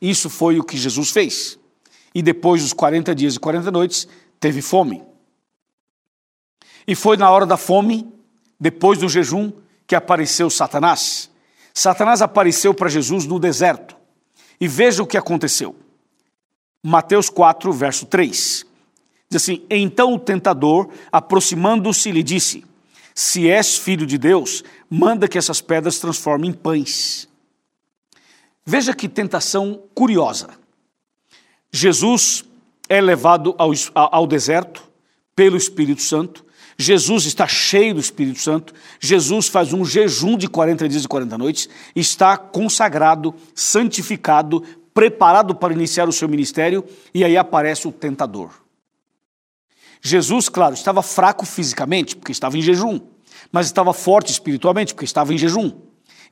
Isso 0.01 0.31
foi 0.31 0.59
o 0.61 0.65
que 0.65 0.77
Jesus 0.77 1.11
fez. 1.11 1.59
E 2.15 2.23
depois 2.23 2.63
dos 2.63 2.73
40 2.73 3.15
dias 3.15 3.35
e 3.35 3.41
40 3.41 3.71
noites, 3.71 4.07
teve 4.39 4.63
fome. 4.63 5.03
E 6.87 6.95
foi 6.95 7.17
na 7.17 7.29
hora 7.29 7.45
da 7.45 7.57
fome, 7.57 8.07
depois 8.61 8.99
do 8.99 9.09
jejum, 9.09 9.51
que 9.87 9.95
apareceu 9.95 10.51
Satanás. 10.51 11.31
Satanás 11.73 12.23
apareceu 12.23 12.73
para 12.73 12.89
Jesus 12.89 13.27
no 13.27 13.39
deserto. 13.39 13.97
E 14.61 14.67
veja 14.67 15.03
o 15.03 15.07
que 15.07 15.17
aconteceu. 15.17 15.77
Mateus 16.83 17.29
4, 17.29 17.73
verso 17.73 18.07
3. 18.07 18.65
Diz 19.29 19.43
assim: 19.43 19.63
Então 19.69 20.15
o 20.15 20.19
tentador, 20.19 20.89
aproximando-se, 21.13 22.11
lhe 22.11 22.23
disse: 22.23 22.65
Se 23.15 23.49
és 23.51 23.77
filho 23.77 24.07
de 24.07 24.17
Deus, 24.17 24.65
manda 24.89 25.29
que 25.29 25.37
essas 25.37 25.61
pedras 25.61 25.99
transformem 25.99 26.51
em 26.51 26.55
pães. 26.55 27.29
Veja 28.65 28.95
que 28.95 29.09
tentação 29.09 29.83
curiosa. 29.95 30.51
Jesus 31.71 32.45
é 32.89 33.01
levado 33.01 33.55
ao, 33.59 33.71
ao 33.95 34.27
deserto 34.27 34.89
pelo 35.35 35.57
Espírito 35.57 36.03
Santo. 36.03 36.46
Jesus 36.79 37.25
está 37.25 37.47
cheio 37.47 37.95
do 37.95 38.01
Espírito 38.01 38.39
Santo. 38.39 38.75
Jesus 39.01 39.49
faz 39.49 39.73
um 39.73 39.85
jejum 39.85 40.37
de 40.37 40.49
40 40.49 40.89
dias 40.89 41.05
e 41.05 41.09
40 41.09 41.39
noites. 41.39 41.69
Está 41.95 42.37
consagrado, 42.37 43.35
santificado, 43.55 44.63
preparado 44.93 45.55
para 45.55 45.73
iniciar 45.73 46.09
o 46.09 46.13
seu 46.13 46.29
ministério. 46.29 46.85
E 47.15 47.25
aí 47.25 47.37
aparece 47.37 47.89
o 47.89 47.93
tentador. 47.93 48.51
Jesus, 50.03 50.49
claro, 50.49 50.75
estava 50.75 51.03
fraco 51.03 51.47
fisicamente, 51.47 52.15
porque 52.15 52.33
estava 52.33 52.59
em 52.59 52.63
jejum 52.63 53.01
mas 53.51 53.67
estava 53.67 53.93
forte 53.93 54.31
espiritualmente, 54.31 54.95
porque 54.95 55.05
estava 55.05 55.33
em 55.33 55.39
jejum. 55.39 55.73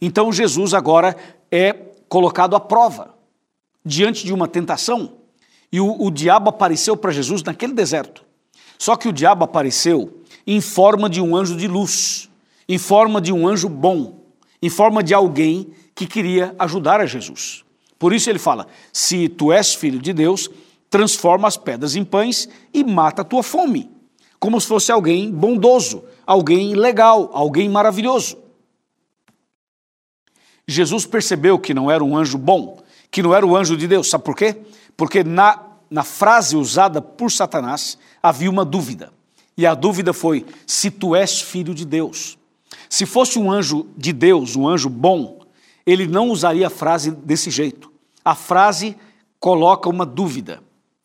Então 0.00 0.32
Jesus 0.32 0.74
agora 0.74 1.16
é 1.50 1.72
colocado 2.08 2.56
à 2.56 2.60
prova, 2.60 3.14
diante 3.84 4.24
de 4.24 4.32
uma 4.32 4.48
tentação. 4.48 5.18
E 5.72 5.80
o, 5.80 6.02
o 6.02 6.10
diabo 6.10 6.50
apareceu 6.50 6.96
para 6.96 7.12
Jesus 7.12 7.42
naquele 7.42 7.72
deserto. 7.72 8.24
Só 8.78 8.96
que 8.96 9.08
o 9.08 9.12
diabo 9.12 9.44
apareceu 9.44 10.22
em 10.46 10.60
forma 10.60 11.08
de 11.08 11.20
um 11.20 11.36
anjo 11.36 11.56
de 11.56 11.68
luz, 11.68 12.30
em 12.68 12.78
forma 12.78 13.20
de 13.20 13.32
um 13.32 13.46
anjo 13.46 13.68
bom, 13.68 14.20
em 14.60 14.68
forma 14.68 15.02
de 15.02 15.14
alguém 15.14 15.68
que 15.94 16.06
queria 16.06 16.54
ajudar 16.58 17.00
a 17.00 17.06
Jesus. 17.06 17.64
Por 17.98 18.12
isso 18.12 18.28
ele 18.28 18.38
fala: 18.38 18.66
se 18.92 19.28
tu 19.28 19.52
és 19.52 19.74
filho 19.74 19.98
de 19.98 20.12
Deus, 20.12 20.50
transforma 20.90 21.48
as 21.48 21.56
pedras 21.56 21.96
em 21.96 22.04
pães 22.04 22.48
e 22.72 22.84
mata 22.84 23.22
a 23.22 23.24
tua 23.24 23.42
fome 23.42 23.94
como 24.44 24.60
se 24.60 24.66
fosse 24.66 24.92
alguém 24.92 25.32
bondoso, 25.32 26.04
alguém 26.26 26.74
legal, 26.74 27.30
alguém 27.32 27.66
maravilhoso. 27.66 28.36
Jesus 30.68 31.06
percebeu 31.06 31.58
que 31.58 31.72
não 31.72 31.90
era 31.90 32.04
um 32.04 32.14
anjo 32.14 32.36
bom, 32.36 32.78
que 33.10 33.22
não 33.22 33.34
era 33.34 33.46
o 33.46 33.56
anjo 33.56 33.74
de 33.74 33.88
Deus. 33.88 34.10
Sabe 34.10 34.22
por 34.22 34.36
quê? 34.36 34.54
Porque 34.98 35.24
na, 35.24 35.62
na 35.88 36.02
frase 36.02 36.58
usada 36.58 37.00
por 37.00 37.32
Satanás 37.32 37.96
havia 38.22 38.50
uma 38.50 38.66
dúvida. 38.66 39.14
E 39.56 39.66
a 39.66 39.74
dúvida 39.74 40.12
foi: 40.12 40.44
se 40.66 40.90
tu 40.90 41.14
és 41.14 41.40
filho 41.40 41.74
de 41.74 41.84
Deus. 41.84 42.38
Se 42.88 43.06
fosse 43.06 43.38
um 43.38 43.50
anjo 43.50 43.86
de 43.96 44.12
Deus, 44.12 44.56
um 44.56 44.68
anjo 44.68 44.88
bom, 44.88 45.40
ele 45.86 46.06
não 46.06 46.30
usaria 46.30 46.66
a 46.66 46.70
frase 46.70 47.10
desse 47.10 47.50
jeito. 47.50 47.90
A 48.24 48.34
frase 48.34 48.96
coloca 49.38 49.88
uma 49.88 50.06
dúvida. 50.06 50.62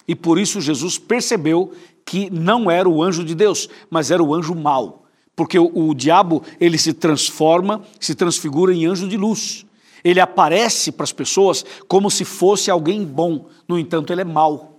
E 0.07 0.15
por 0.15 0.39
isso 0.39 0.61
Jesus 0.61 0.97
percebeu 0.97 1.73
que 2.05 2.29
não 2.29 2.71
era 2.71 2.89
o 2.89 3.03
anjo 3.03 3.23
de 3.23 3.35
Deus, 3.35 3.69
mas 3.89 4.09
era 4.09 4.23
o 4.23 4.33
anjo 4.33 4.55
mau. 4.55 5.05
Porque 5.35 5.59
o, 5.59 5.89
o 5.89 5.93
diabo, 5.93 6.41
ele 6.59 6.77
se 6.77 6.93
transforma, 6.93 7.83
se 7.99 8.15
transfigura 8.15 8.73
em 8.73 8.85
anjo 8.85 9.07
de 9.07 9.17
luz. 9.17 9.65
Ele 10.03 10.19
aparece 10.19 10.91
para 10.91 11.03
as 11.03 11.11
pessoas 11.11 11.63
como 11.87 12.09
se 12.09 12.25
fosse 12.25 12.71
alguém 12.71 13.05
bom, 13.05 13.45
no 13.67 13.77
entanto, 13.77 14.11
ele 14.11 14.21
é 14.21 14.25
mau. 14.25 14.78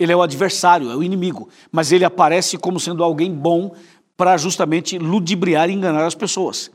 Ele 0.00 0.10
é 0.10 0.16
o 0.16 0.22
adversário, 0.22 0.90
é 0.90 0.96
o 0.96 1.02
inimigo, 1.02 1.50
mas 1.70 1.92
ele 1.92 2.06
aparece 2.06 2.56
como 2.56 2.80
sendo 2.80 3.04
alguém 3.04 3.30
bom 3.30 3.74
para 4.16 4.38
justamente 4.38 4.98
ludibriar 4.98 5.68
e 5.68 5.74
enganar 5.74 6.06
as 6.06 6.14
pessoas. 6.14 6.70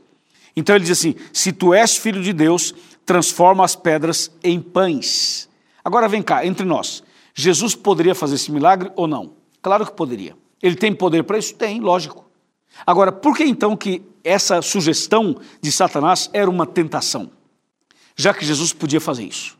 Então 0.56 0.76
ele 0.76 0.84
diz 0.84 0.96
assim: 0.96 1.16
se 1.32 1.52
tu 1.52 1.74
és 1.74 1.96
filho 1.96 2.22
de 2.22 2.32
Deus, 2.32 2.72
transforma 3.04 3.64
as 3.64 3.74
pedras 3.74 4.30
em 4.44 4.60
pães. 4.60 5.48
Agora 5.84 6.08
vem 6.08 6.22
cá, 6.22 6.46
entre 6.46 6.64
nós, 6.64 7.02
Jesus 7.34 7.74
poderia 7.74 8.14
fazer 8.14 8.36
esse 8.36 8.52
milagre 8.52 8.92
ou 8.94 9.08
não? 9.08 9.32
Claro 9.60 9.84
que 9.84 9.92
poderia. 9.92 10.36
Ele 10.62 10.76
tem 10.76 10.94
poder 10.94 11.24
para 11.24 11.36
isso? 11.36 11.54
Tem, 11.54 11.80
lógico. 11.80 12.24
Agora, 12.86 13.10
por 13.10 13.36
que 13.36 13.42
então 13.42 13.76
que 13.76 14.02
essa 14.22 14.62
sugestão 14.62 15.36
de 15.60 15.72
Satanás 15.72 16.30
era 16.32 16.48
uma 16.48 16.66
tentação? 16.66 17.30
Já 18.14 18.32
que 18.32 18.44
Jesus 18.44 18.72
podia 18.72 19.00
fazer 19.00 19.24
isso. 19.24 19.55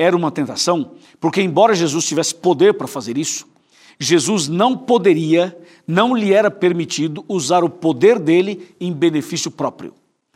Era 0.00 0.16
uma 0.16 0.30
tentação, 0.30 0.92
porque 1.20 1.42
embora 1.42 1.74
Jesus 1.74 2.06
tivesse 2.06 2.34
poder 2.34 2.72
para 2.72 2.86
fazer 2.86 3.18
isso, 3.18 3.46
Jesus 3.98 4.48
não 4.48 4.74
poderia, 4.74 5.54
não 5.86 6.16
lhe 6.16 6.32
era 6.32 6.50
permitido 6.50 7.22
usar 7.28 7.62
o 7.62 7.68
poder 7.68 8.18
dele 8.18 8.74
em 8.80 8.94
benefício 8.94 9.50
próprio. 9.50 9.92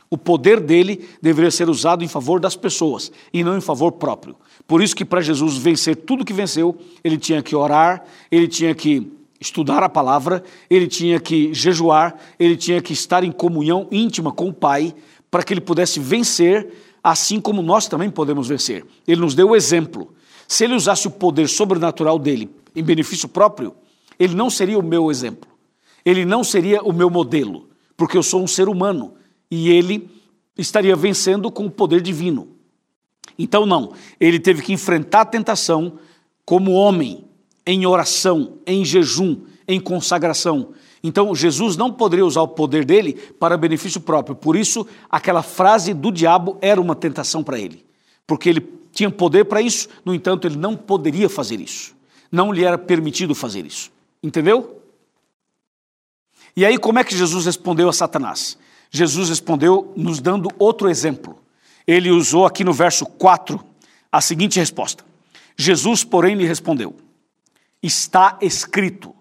O 0.07 0.19
poder 0.19 0.59
dele 0.59 1.09
deveria 1.19 1.49
ser 1.49 1.67
usado 1.67 2.03
em 2.03 2.07
favor 2.07 2.39
das 2.39 2.55
pessoas 2.55 3.11
e 3.33 3.43
não 3.43 3.57
em 3.57 3.61
favor 3.61 3.93
próprio. 3.93 4.35
Por 4.67 4.83
isso 4.83 4.95
que 4.95 5.03
para 5.03 5.19
Jesus 5.19 5.57
vencer 5.57 5.95
tudo 5.95 6.23
que 6.23 6.31
venceu, 6.31 6.77
ele 7.03 7.17
tinha 7.17 7.41
que 7.41 7.55
orar, 7.55 8.05
ele 8.29 8.47
tinha 8.47 8.75
que 8.75 9.11
estudar 9.41 9.81
a 9.81 9.89
palavra, 9.89 10.43
ele 10.69 10.85
tinha 10.85 11.19
que 11.19 11.51
jejuar, 11.55 12.15
ele 12.37 12.55
tinha 12.55 12.79
que 12.83 12.93
estar 12.93 13.23
em 13.23 13.31
comunhão 13.31 13.87
íntima 13.91 14.31
com 14.31 14.47
o 14.47 14.53
Pai, 14.53 14.93
para 15.31 15.41
que 15.41 15.51
ele 15.51 15.61
pudesse 15.61 15.99
vencer, 15.99 16.71
assim 17.05 17.39
como 17.39 17.61
nós 17.61 17.87
também 17.87 18.09
podemos 18.09 18.47
vencer. 18.47 18.83
Ele 19.07 19.21
nos 19.21 19.35
deu 19.35 19.49
o 19.49 19.55
exemplo. 19.55 20.11
Se 20.47 20.63
ele 20.63 20.73
usasse 20.73 21.07
o 21.07 21.11
poder 21.11 21.47
sobrenatural 21.47 22.17
dele 22.17 22.49
em 22.75 22.83
benefício 22.83 23.29
próprio, 23.29 23.75
ele 24.17 24.33
não 24.33 24.49
seria 24.49 24.79
o 24.79 24.83
meu 24.83 25.11
exemplo. 25.11 25.47
Ele 26.03 26.25
não 26.25 26.43
seria 26.43 26.81
o 26.81 26.91
meu 26.91 27.07
modelo, 27.07 27.69
porque 27.95 28.17
eu 28.17 28.23
sou 28.23 28.41
um 28.41 28.47
ser 28.47 28.67
humano 28.67 29.13
e 29.51 29.69
ele 29.69 30.09
estaria 30.57 30.95
vencendo 30.95 31.51
com 31.51 31.67
o 31.67 31.71
poder 31.71 32.01
divino. 32.01 32.47
Então, 33.37 33.67
não, 33.67 33.93
ele 34.19 34.39
teve 34.39 34.63
que 34.63 34.73
enfrentar 34.73 35.21
a 35.21 35.25
tentação 35.25 35.99
como 36.43 36.71
homem, 36.71 37.23
em 37.67 37.85
oração, 37.85 38.53
em 38.65 38.83
jejum, 38.83 39.41
em 39.67 39.79
consagração. 39.79 40.69
Então, 41.05 41.35
Jesus 41.35 41.77
não 41.77 41.91
poderia 41.91 42.25
usar 42.25 42.41
o 42.41 42.47
poder 42.47 42.85
dele 42.85 43.13
para 43.13 43.57
benefício 43.57 44.01
próprio. 44.01 44.35
Por 44.35 44.55
isso, 44.55 44.87
aquela 45.09 45.43
frase 45.43 45.93
do 45.93 46.11
diabo 46.11 46.57
era 46.61 46.79
uma 46.79 46.95
tentação 46.95 47.43
para 47.43 47.59
ele. 47.59 47.85
Porque 48.25 48.49
ele 48.49 48.61
tinha 48.91 49.11
poder 49.11 49.45
para 49.45 49.61
isso, 49.61 49.87
no 50.03 50.13
entanto, 50.13 50.47
ele 50.47 50.55
não 50.55 50.75
poderia 50.75 51.29
fazer 51.29 51.59
isso. 51.59 51.95
Não 52.31 52.51
lhe 52.51 52.63
era 52.63 52.77
permitido 52.77 53.35
fazer 53.35 53.65
isso. 53.65 53.91
Entendeu? 54.23 54.81
E 56.55 56.65
aí, 56.65 56.77
como 56.77 56.97
é 56.97 57.03
que 57.03 57.15
Jesus 57.15 57.45
respondeu 57.45 57.89
a 57.89 57.93
Satanás? 57.93 58.57
Jesus 58.89 59.29
respondeu 59.29 59.93
nos 59.95 60.19
dando 60.19 60.49
outro 60.57 60.89
exemplo 60.89 61.45
ele 61.87 62.09
usou 62.09 62.45
aqui 62.45 62.63
no 62.63 62.73
verso 62.73 63.05
4 63.05 63.63
a 64.11 64.21
seguinte 64.21 64.59
resposta: 64.59 65.05
Jesus, 65.55 66.03
porém, 66.03 66.35
lhe 66.35 66.45
respondeu: 66.45 66.95
Está 67.81 68.37
escrito, 68.41 69.13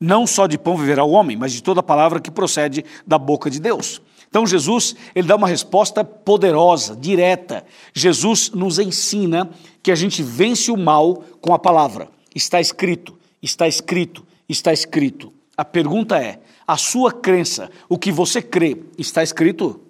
não 0.00 0.26
só 0.26 0.46
de 0.46 0.56
pão 0.56 0.76
viverá 0.76 1.04
o 1.04 1.10
homem, 1.10 1.36
mas 1.36 1.52
de 1.52 1.62
toda 1.62 1.82
palavra 1.82 2.20
que 2.20 2.30
procede 2.30 2.84
da 3.06 3.18
boca 3.18 3.50
de 3.50 3.60
Deus. 3.60 4.00
Então 4.28 4.46
Jesus, 4.46 4.94
ele 5.14 5.26
dá 5.26 5.36
uma 5.36 5.48
resposta 5.48 6.04
poderosa, 6.04 6.94
direta. 6.94 7.64
Jesus 7.94 8.50
nos 8.50 8.78
ensina 8.78 9.50
que 9.82 9.90
a 9.90 9.94
gente 9.94 10.22
vence 10.22 10.70
o 10.70 10.76
mal 10.76 11.24
com 11.40 11.54
a 11.54 11.58
palavra. 11.58 12.08
Está 12.34 12.60
escrito, 12.60 13.18
está 13.42 13.66
escrito, 13.66 14.24
está 14.48 14.72
escrito. 14.72 15.32
A 15.56 15.64
pergunta 15.64 16.18
é: 16.18 16.40
A 16.66 16.76
sua 16.76 17.10
crença, 17.10 17.70
o 17.88 17.98
que 17.98 18.12
você 18.12 18.42
crê, 18.42 18.76
está 18.98 19.22
escrito? 19.22 19.80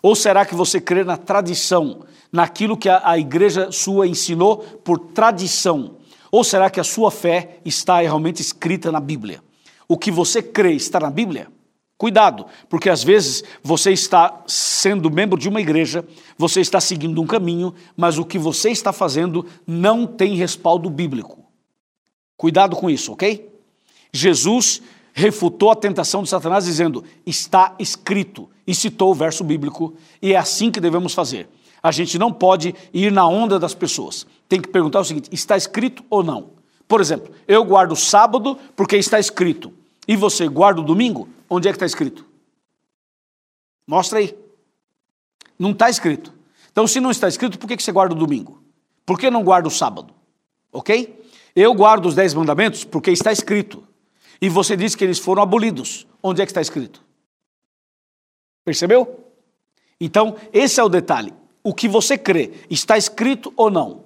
Ou 0.00 0.14
será 0.14 0.44
que 0.46 0.54
você 0.54 0.80
crê 0.80 1.04
na 1.04 1.16
tradição, 1.16 2.04
naquilo 2.30 2.76
que 2.76 2.88
a, 2.88 3.02
a 3.04 3.18
igreja 3.18 3.70
sua 3.72 4.06
ensinou 4.06 4.58
por 4.58 4.98
tradição? 4.98 5.96
Ou 6.32 6.42
será 6.42 6.70
que 6.70 6.80
a 6.80 6.84
sua 6.84 7.10
fé 7.10 7.58
está 7.62 8.00
realmente 8.00 8.40
escrita 8.40 8.90
na 8.90 8.98
Bíblia? 8.98 9.42
O 9.86 9.98
que 9.98 10.10
você 10.10 10.42
crê 10.42 10.72
está 10.72 10.98
na 10.98 11.10
Bíblia? 11.10 11.48
Cuidado, 11.98 12.46
porque 12.68 12.88
às 12.88 13.04
vezes 13.04 13.44
você 13.62 13.92
está 13.92 14.42
sendo 14.46 15.10
membro 15.10 15.38
de 15.38 15.48
uma 15.48 15.60
igreja, 15.60 16.04
você 16.36 16.62
está 16.62 16.80
seguindo 16.80 17.20
um 17.20 17.26
caminho, 17.26 17.74
mas 17.94 18.18
o 18.18 18.24
que 18.24 18.38
você 18.38 18.70
está 18.70 18.92
fazendo 18.92 19.46
não 19.66 20.06
tem 20.06 20.34
respaldo 20.34 20.88
bíblico. 20.88 21.44
Cuidado 22.36 22.74
com 22.74 22.88
isso, 22.88 23.12
ok? 23.12 23.48
Jesus 24.10 24.82
refutou 25.12 25.70
a 25.70 25.76
tentação 25.76 26.22
de 26.22 26.30
Satanás 26.30 26.64
dizendo: 26.64 27.04
está 27.26 27.76
escrito, 27.78 28.48
e 28.66 28.74
citou 28.74 29.10
o 29.10 29.14
verso 29.14 29.44
bíblico, 29.44 29.94
e 30.20 30.32
é 30.32 30.36
assim 30.36 30.70
que 30.70 30.80
devemos 30.80 31.14
fazer. 31.14 31.48
A 31.82 31.90
gente 31.90 32.18
não 32.18 32.32
pode 32.32 32.74
ir 32.92 33.10
na 33.10 33.26
onda 33.26 33.58
das 33.58 33.74
pessoas. 33.74 34.26
Tem 34.48 34.60
que 34.60 34.68
perguntar 34.68 35.00
o 35.00 35.04
seguinte: 35.04 35.28
está 35.32 35.56
escrito 35.56 36.04
ou 36.08 36.22
não? 36.22 36.50
Por 36.86 37.00
exemplo, 37.00 37.34
eu 37.48 37.64
guardo 37.64 37.96
sábado 37.96 38.58
porque 38.76 38.96
está 38.96 39.18
escrito. 39.18 39.72
E 40.06 40.16
você 40.16 40.46
guarda 40.48 40.80
o 40.80 40.84
domingo? 40.84 41.28
Onde 41.48 41.68
é 41.68 41.72
que 41.72 41.76
está 41.76 41.86
escrito? 41.86 42.24
Mostra 43.86 44.18
aí. 44.18 44.36
Não 45.58 45.70
está 45.70 45.88
escrito. 45.90 46.32
Então, 46.70 46.86
se 46.86 47.00
não 47.00 47.10
está 47.10 47.28
escrito, 47.28 47.58
por 47.58 47.66
que 47.66 47.82
você 47.82 47.92
guarda 47.92 48.14
o 48.14 48.18
domingo? 48.18 48.62
Por 49.04 49.18
que 49.18 49.30
não 49.30 49.42
guarda 49.42 49.68
o 49.68 49.70
sábado? 49.70 50.14
Ok? 50.72 51.20
Eu 51.54 51.74
guardo 51.74 52.06
os 52.06 52.14
dez 52.14 52.32
mandamentos 52.32 52.84
porque 52.84 53.10
está 53.10 53.30
escrito. 53.30 53.86
E 54.40 54.48
você 54.48 54.76
diz 54.76 54.94
que 54.94 55.04
eles 55.04 55.18
foram 55.18 55.42
abolidos. 55.42 56.06
Onde 56.22 56.40
é 56.40 56.46
que 56.46 56.50
está 56.50 56.60
escrito? 56.60 57.04
Percebeu? 58.64 59.24
Então, 60.00 60.36
esse 60.52 60.80
é 60.80 60.84
o 60.84 60.88
detalhe. 60.88 61.32
O 61.62 61.72
que 61.72 61.88
você 61.88 62.18
crê, 62.18 62.52
está 62.68 62.98
escrito 62.98 63.52
ou 63.56 63.70
não? 63.70 64.04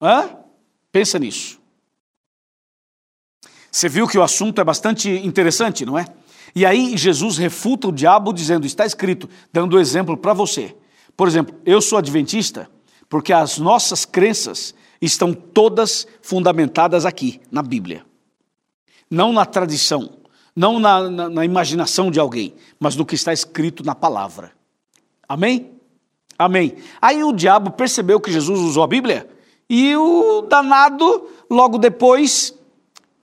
Hã? 0.00 0.36
Pensa 0.90 1.18
nisso. 1.18 1.60
Você 3.70 3.88
viu 3.88 4.08
que 4.08 4.16
o 4.16 4.22
assunto 4.22 4.60
é 4.60 4.64
bastante 4.64 5.10
interessante, 5.10 5.84
não 5.84 5.98
é? 5.98 6.06
E 6.54 6.64
aí 6.64 6.96
Jesus 6.96 7.36
refuta 7.36 7.88
o 7.88 7.92
diabo 7.92 8.32
dizendo: 8.32 8.66
está 8.66 8.86
escrito, 8.86 9.28
dando 9.52 9.78
exemplo 9.78 10.16
para 10.16 10.32
você. 10.32 10.74
Por 11.14 11.28
exemplo, 11.28 11.54
eu 11.64 11.82
sou 11.82 11.98
adventista 11.98 12.70
porque 13.08 13.32
as 13.32 13.58
nossas 13.58 14.04
crenças 14.04 14.74
estão 15.00 15.32
todas 15.32 16.06
fundamentadas 16.22 17.04
aqui, 17.04 17.40
na 17.50 17.62
Bíblia. 17.62 18.04
Não 19.10 19.32
na 19.32 19.44
tradição, 19.44 20.18
não 20.54 20.78
na, 20.80 21.08
na, 21.08 21.28
na 21.28 21.44
imaginação 21.44 22.10
de 22.10 22.18
alguém, 22.18 22.54
mas 22.80 22.96
no 22.96 23.06
que 23.06 23.14
está 23.14 23.32
escrito 23.32 23.84
na 23.84 23.94
palavra. 23.94 24.52
Amém? 25.28 25.75
Amém. 26.38 26.76
Aí 27.00 27.24
o 27.24 27.32
diabo 27.32 27.70
percebeu 27.70 28.20
que 28.20 28.30
Jesus 28.30 28.60
usou 28.60 28.82
a 28.82 28.86
Bíblia 28.86 29.28
e 29.68 29.96
o 29.96 30.42
danado, 30.42 31.28
logo 31.50 31.78
depois, 31.78 32.54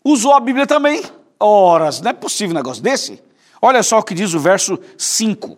usou 0.03 0.33
a 0.33 0.39
Bíblia 0.39 0.67
também. 0.67 1.01
Horas, 1.39 2.01
não 2.01 2.11
é 2.11 2.13
possível 2.13 2.51
um 2.51 2.57
negócio 2.57 2.81
desse? 2.81 3.21
Olha 3.61 3.83
só 3.83 3.99
o 3.99 4.03
que 4.03 4.13
diz 4.13 4.33
o 4.33 4.39
verso 4.39 4.79
5. 4.97 5.57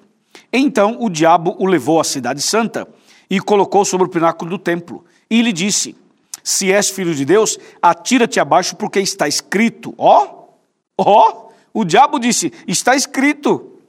Então 0.52 0.98
o 1.00 1.10
diabo 1.10 1.56
o 1.60 1.66
levou 1.66 2.00
à 2.00 2.04
cidade 2.04 2.42
santa 2.42 2.88
e 3.30 3.40
colocou 3.40 3.84
sobre 3.84 4.08
o 4.08 4.10
pináculo 4.10 4.52
do 4.52 4.60
templo. 4.60 5.04
E 5.30 5.42
lhe 5.42 5.52
disse: 5.52 5.96
Se 6.44 6.72
és 6.72 6.90
filho 6.90 7.16
de 7.16 7.26
Deus, 7.26 7.58
atira-te 7.82 8.40
abaixo, 8.40 8.76
porque 8.76 9.00
está 9.00 9.28
escrito. 9.28 9.94
Ó, 9.98 10.50
ó, 10.98 11.50
o 11.74 11.84
diabo 11.84 12.20
disse: 12.20 12.54
Está 12.68 12.96
escrito. 12.96 13.80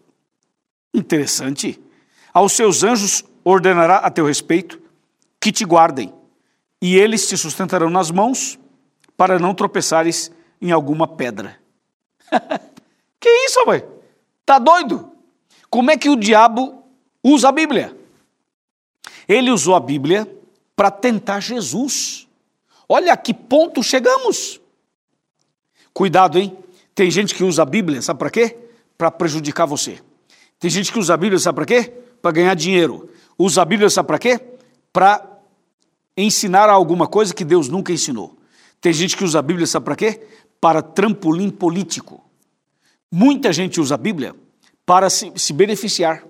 Interessante. 0.95 1.81
Aos 2.33 2.53
seus 2.53 2.83
anjos 2.83 3.25
ordenará 3.49 3.99
a 3.99 4.11
teu 4.11 4.27
respeito 4.27 4.83
que 5.41 5.53
te 5.53 5.65
guardem, 5.65 6.13
e 6.83 6.97
eles 6.97 7.29
te 7.29 7.37
sustentarão 7.37 7.89
nas 7.89 8.11
mãos, 8.11 8.59
para 9.17 9.39
não 9.39 9.55
tropeçares 9.55 10.33
em 10.61 10.73
alguma 10.73 11.07
pedra. 11.07 11.57
que 13.21 13.29
isso, 13.47 13.65
mãe? 13.65 13.85
Tá 14.45 14.59
doido? 14.59 15.13
Como 15.71 15.93
é 15.93 15.97
que 15.97 16.09
o 16.09 16.17
diabo 16.17 16.83
usa 17.23 17.51
a 17.51 17.53
Bíblia? 17.53 17.97
Ele 19.29 19.53
usou 19.53 19.77
a 19.77 19.81
Bíblia 19.81 20.29
para 20.75 20.91
tentar 20.91 21.39
Jesus. 21.39 22.27
Olha 22.89 23.13
a 23.13 23.17
que 23.17 23.33
ponto 23.33 23.81
chegamos. 23.81 24.61
Cuidado, 25.95 26.37
hein? 26.37 26.57
Tem 26.97 27.11
gente 27.13 27.33
que 27.33 27.45
usa 27.45 27.63
a 27.63 27.67
Bíblia, 27.67 28.03
sabe 28.03 28.19
para 28.19 28.31
quê? 28.31 28.57
Para 28.99 29.11
prejudicar 29.11 29.67
você. 29.67 30.01
Tem 30.59 30.69
gente 30.69 30.93
que 30.93 30.99
usa 30.99 31.15
a 31.15 31.17
Bíblia, 31.17 31.39
sabe 31.39 31.57
para 31.57 31.67
quê? 31.67 32.06
Para 32.21 32.33
ganhar 32.33 32.55
dinheiro. 32.55 33.09
Usa 33.39 33.63
a 33.63 33.65
Bíblia, 33.65 33.91
sabe 33.91 34.07
para 34.07 34.19
quê? 34.19 34.41
Para 34.93 35.25
ensinar 36.17 36.69
alguma 36.69 37.07
coisa 37.07 37.35
que 37.35 37.45
Deus 37.45 37.69
nunca 37.69 37.93
ensinou. 37.93 38.37
Tem 38.81 38.93
gente 38.93 39.17
que 39.17 39.25
usa 39.25 39.39
a 39.39 39.43
Bíblia, 39.43 39.67
sabe 39.67 39.85
para 39.85 39.97
quê? 39.97 40.21
para 40.61 40.83
trampolim 40.83 41.51
político. 41.51 42.25
Muita 43.11 43.53
gente 43.53 43.81
usa 43.81 43.95
a 43.95 43.99
Bíblia 43.99 44.35
para 44.85 45.09
se, 45.09 45.33
se 45.37 45.53
beneficiar. 45.53 46.25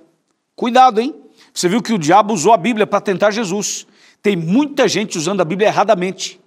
Cuidado, 0.54 1.00
hein? 1.00 1.14
Você 1.52 1.68
viu 1.68 1.82
que 1.82 1.92
o 1.92 1.98
diabo 1.98 2.34
usou 2.34 2.52
a 2.52 2.56
Bíblia 2.56 2.86
para 2.86 3.00
tentar 3.00 3.30
Jesus. 3.30 3.86
Tem 4.22 4.36
muita 4.36 4.88
gente 4.88 5.16
usando 5.16 5.40
a 5.40 5.44
Bíblia 5.44 5.68
erradamente. 5.68 6.40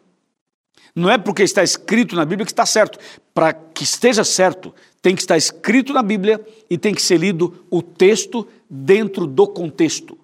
Não 0.95 1.10
é 1.10 1.17
porque 1.17 1.43
está 1.43 1.63
escrito 1.63 2.15
na 2.15 2.25
Bíblia 2.25 2.45
que 2.45 2.52
está 2.52 2.65
certo. 2.65 2.99
Para 3.34 3.54
que 3.54 3.84
esteja 3.84 4.23
certo, 4.23 4.73
tem 5.01 5.15
que 5.15 5.21
estar 5.21 5.38
escrito 5.38 5.93
na 5.93 6.03
Bíblia 6.03 6.45
e 6.69 6.77
tem 6.77 6.93
que 6.93 7.01
ser 7.01 7.17
lido 7.17 7.65
o 7.69 7.81
texto 7.81 8.47
dentro 8.69 9.25
do 9.25 9.47
contexto. 9.47 10.17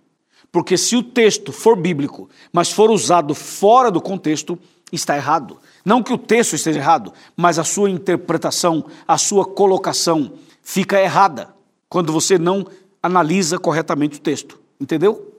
Porque 0.51 0.77
se 0.77 0.95
o 0.95 1.03
texto 1.03 1.51
for 1.51 1.75
bíblico, 1.75 2.29
mas 2.51 2.71
for 2.71 2.89
usado 2.89 3.33
fora 3.33 3.91
do 3.91 4.01
contexto, 4.01 4.57
está 4.91 5.15
errado. 5.15 5.57
Não 5.83 6.01
que 6.01 6.13
o 6.13 6.17
texto 6.17 6.53
esteja 6.53 6.79
errado, 6.79 7.13
mas 7.35 7.59
a 7.59 7.63
sua 7.63 7.89
interpretação, 7.89 8.85
a 9.07 9.17
sua 9.17 9.45
colocação 9.45 10.33
fica 10.61 11.01
errada 11.01 11.53
quando 11.89 12.13
você 12.13 12.38
não 12.38 12.65
analisa 13.01 13.59
corretamente 13.59 14.17
o 14.17 14.21
texto. 14.21 14.59
Entendeu? 14.79 15.33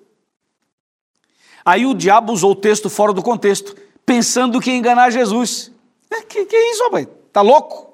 Aí 1.64 1.84
o 1.84 1.94
diabo 1.94 2.32
usou 2.32 2.52
o 2.52 2.56
texto 2.56 2.88
fora 2.88 3.12
do 3.12 3.22
contexto, 3.22 3.74
pensando 4.04 4.60
que 4.60 4.70
ia 4.70 4.76
enganar 4.76 5.10
Jesus. 5.10 5.72
É, 6.10 6.22
que, 6.22 6.44
que 6.46 6.54
é 6.54 6.72
isso, 6.72 6.84
rapaz? 6.84 7.08
Tá 7.32 7.42
louco? 7.42 7.85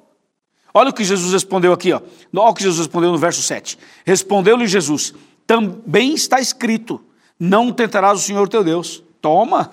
Olha 0.75 0.91
o 0.91 0.93
que 0.93 1.05
Jesus 1.05 1.33
respondeu 1.33 1.73
aqui, 1.73 1.93
ó. 1.93 2.01
Olha 2.35 2.51
o 2.51 2.55
que 2.55 2.63
Jesus 2.63 2.87
respondeu 2.87 3.13
no 3.13 3.19
verso 3.19 3.43
7. 3.43 3.79
Respondeu-lhe 4.05 4.67
Jesus: 4.67 5.15
Também 5.47 6.15
está 6.15 6.41
escrito: 6.41 7.01
Não 7.39 7.73
tentarás 7.73 8.21
o 8.21 8.23
Senhor 8.23 8.49
teu 8.49 8.65
Deus. 8.65 9.03
Toma. 9.21 9.73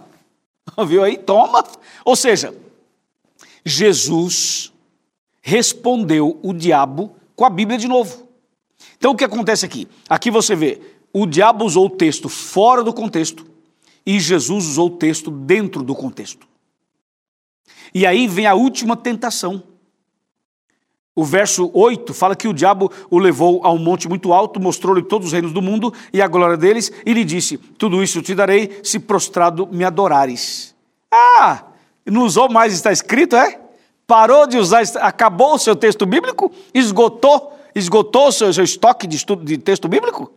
Viu 0.88 1.04
aí? 1.04 1.18
Toma. 1.18 1.64
Ou 2.04 2.16
seja, 2.16 2.54
Jesus 3.66 4.74
respondeu 5.42 6.40
o 6.44 6.54
diabo 6.54 7.16
com 7.36 7.46
a 7.46 7.50
Bíblia 7.50 7.78
de 7.78 7.88
novo. 7.88 8.28
Então 8.98 9.12
o 9.12 9.16
que 9.16 9.24
acontece 9.24 9.66
aqui? 9.66 9.88
Aqui 10.10 10.30
você 10.30 10.56
vê, 10.56 10.82
o 11.14 11.26
diabo 11.26 11.66
usou 11.66 11.86
o 11.86 11.90
texto 11.90 12.30
fora 12.30 12.84
do 12.84 12.94
contexto 12.94 13.46
e 14.06 14.20
Jesus 14.20 14.66
usou 14.66 14.88
o 14.88 14.98
texto 14.98 15.32
dentro 15.32 15.84
do 15.84 15.96
contexto. 15.96 16.48
E 17.94 18.06
aí 18.06 18.28
vem 18.28 18.46
a 18.46 18.54
última 18.54 18.96
tentação. 18.96 19.64
O 21.20 21.24
verso 21.26 21.70
8 21.74 22.14
fala 22.14 22.34
que 22.34 22.48
o 22.48 22.54
diabo 22.54 22.90
o 23.10 23.20
levou 23.20 23.60
a 23.66 23.74
um 23.74 23.78
monte 23.78 24.08
muito 24.08 24.32
alto, 24.32 24.58
mostrou-lhe 24.58 25.02
todos 25.02 25.28
os 25.28 25.34
reinos 25.34 25.52
do 25.52 25.62
mundo 25.62 25.94
e 26.14 26.22
a 26.22 26.28
glória 26.30 26.56
deles, 26.56 26.94
e 27.06 27.12
lhe 27.12 27.26
disse: 27.26 27.58
Tudo 27.58 28.02
isso 28.02 28.22
te 28.22 28.34
darei 28.34 28.80
se 28.82 29.00
prostrado 29.00 29.68
me 29.70 29.84
adorares. 29.84 30.74
Ah, 31.12 31.66
não 32.06 32.22
usou 32.24 32.50
mais, 32.50 32.72
está 32.72 32.90
escrito, 32.94 33.36
é? 33.36 33.60
Parou 34.08 34.48
de 34.48 34.58
usar, 34.58 34.82
acabou 35.02 35.56
o 35.56 35.60
seu 35.60 35.76
texto 35.76 36.06
bíblico? 36.06 36.50
Esgotou, 36.74 37.52
esgotou 37.76 38.30
o 38.30 38.32
seu, 38.32 38.54
seu 38.54 38.64
estoque 38.64 39.06
de, 39.06 39.18
estudo, 39.18 39.44
de 39.44 39.58
texto 39.58 39.90
bíblico? 39.90 40.32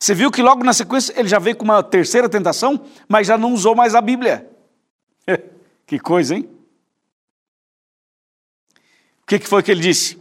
Você 0.00 0.12
viu 0.12 0.28
que 0.28 0.42
logo 0.42 0.64
na 0.64 0.72
sequência 0.72 1.14
ele 1.16 1.28
já 1.28 1.38
veio 1.38 1.54
com 1.54 1.64
uma 1.64 1.84
terceira 1.84 2.28
tentação, 2.28 2.80
mas 3.08 3.28
já 3.28 3.38
não 3.38 3.52
usou 3.52 3.76
mais 3.76 3.94
a 3.94 4.00
Bíblia. 4.00 4.50
que 5.86 6.00
coisa, 6.00 6.34
hein? 6.34 6.48
O 9.24 9.26
que, 9.26 9.38
que 9.38 9.48
foi 9.48 9.62
que 9.62 9.70
ele 9.70 9.80
disse? 9.80 10.18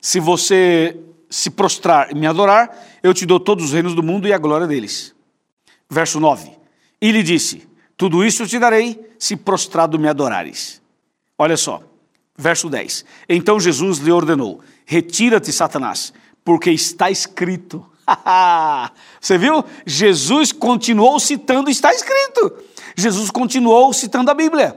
Se 0.00 0.20
você 0.20 0.96
se 1.28 1.50
prostrar 1.50 2.12
e 2.12 2.14
me 2.14 2.26
adorar, 2.26 2.70
eu 3.02 3.12
te 3.12 3.26
dou 3.26 3.40
todos 3.40 3.66
os 3.66 3.72
reinos 3.72 3.94
do 3.94 4.02
mundo 4.02 4.28
e 4.28 4.32
a 4.32 4.38
glória 4.38 4.66
deles. 4.66 5.14
Verso 5.88 6.20
9. 6.20 6.50
E 7.00 7.10
lhe 7.10 7.22
disse: 7.22 7.66
tudo 8.02 8.24
isso 8.24 8.48
te 8.48 8.58
darei 8.58 9.14
se 9.16 9.36
prostrado 9.36 9.96
me 9.96 10.08
adorares. 10.08 10.82
Olha 11.38 11.56
só, 11.56 11.84
verso 12.36 12.68
10. 12.68 13.04
Então 13.28 13.60
Jesus 13.60 13.98
lhe 13.98 14.10
ordenou: 14.10 14.60
Retira-te, 14.84 15.52
Satanás, 15.52 16.12
porque 16.44 16.72
está 16.72 17.12
escrito. 17.12 17.86
Você 19.20 19.38
viu? 19.38 19.64
Jesus 19.86 20.50
continuou 20.50 21.20
citando, 21.20 21.70
está 21.70 21.94
escrito. 21.94 22.52
Jesus 22.96 23.30
continuou 23.30 23.92
citando 23.92 24.32
a 24.32 24.34
Bíblia. 24.34 24.76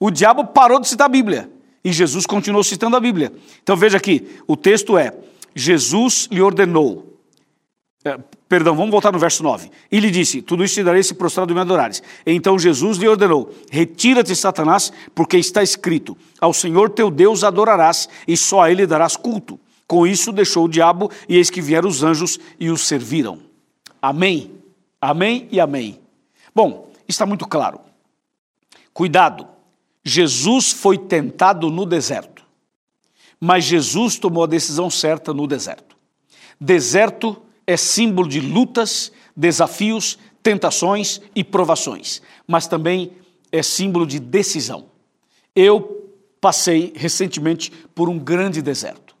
O 0.00 0.10
diabo 0.10 0.46
parou 0.46 0.80
de 0.80 0.88
citar 0.88 1.04
a 1.04 1.10
Bíblia. 1.10 1.51
E 1.84 1.92
Jesus 1.92 2.26
continuou 2.26 2.62
citando 2.62 2.96
a 2.96 3.00
Bíblia. 3.00 3.32
Então 3.62 3.76
veja 3.76 3.96
aqui, 3.96 4.26
o 4.46 4.56
texto 4.56 4.96
é: 4.96 5.12
Jesus 5.54 6.28
lhe 6.30 6.40
ordenou. 6.40 7.18
É, 8.04 8.18
perdão, 8.48 8.74
vamos 8.74 8.90
voltar 8.90 9.12
no 9.12 9.18
verso 9.18 9.42
9. 9.42 9.70
E 9.90 10.00
lhe 10.00 10.10
disse: 10.10 10.42
Tudo 10.42 10.64
isso 10.64 10.74
te 10.74 10.84
darei 10.84 11.02
se 11.02 11.14
prostrado 11.14 11.54
me 11.54 11.60
adorares. 11.60 12.02
Então 12.26 12.58
Jesus 12.58 12.98
lhe 12.98 13.08
ordenou: 13.08 13.52
Retira-te, 13.70 14.34
Satanás, 14.34 14.92
porque 15.14 15.36
está 15.36 15.62
escrito: 15.62 16.16
Ao 16.40 16.52
Senhor 16.52 16.90
teu 16.90 17.10
Deus 17.10 17.44
adorarás, 17.44 18.08
e 18.26 18.36
só 18.36 18.62
a 18.62 18.70
ele 18.70 18.86
darás 18.86 19.16
culto. 19.16 19.58
Com 19.86 20.06
isso 20.06 20.32
deixou 20.32 20.64
o 20.64 20.68
diabo, 20.68 21.10
e 21.28 21.36
eis 21.36 21.50
que 21.50 21.60
vieram 21.60 21.88
os 21.88 22.02
anjos 22.02 22.38
e 22.58 22.70
os 22.70 22.86
serviram. 22.86 23.40
Amém. 24.00 24.50
Amém 25.00 25.48
e 25.50 25.60
amém. 25.60 26.00
Bom, 26.54 26.90
está 27.08 27.26
muito 27.26 27.46
claro. 27.46 27.80
Cuidado. 28.92 29.51
Jesus 30.04 30.72
foi 30.72 30.98
tentado 30.98 31.70
no 31.70 31.86
deserto. 31.86 32.44
Mas 33.40 33.64
Jesus 33.64 34.18
tomou 34.18 34.44
a 34.44 34.46
decisão 34.46 34.88
certa 34.88 35.34
no 35.34 35.46
deserto. 35.46 35.96
Deserto 36.60 37.42
é 37.66 37.76
símbolo 37.76 38.28
de 38.28 38.40
lutas, 38.40 39.12
desafios, 39.36 40.18
tentações 40.42 41.20
e 41.34 41.44
provações, 41.44 42.20
mas 42.46 42.66
também 42.66 43.12
é 43.50 43.62
símbolo 43.62 44.06
de 44.06 44.18
decisão. 44.18 44.86
Eu 45.54 46.10
passei 46.40 46.92
recentemente 46.96 47.70
por 47.94 48.08
um 48.08 48.18
grande 48.18 48.60
deserto, 48.60 49.14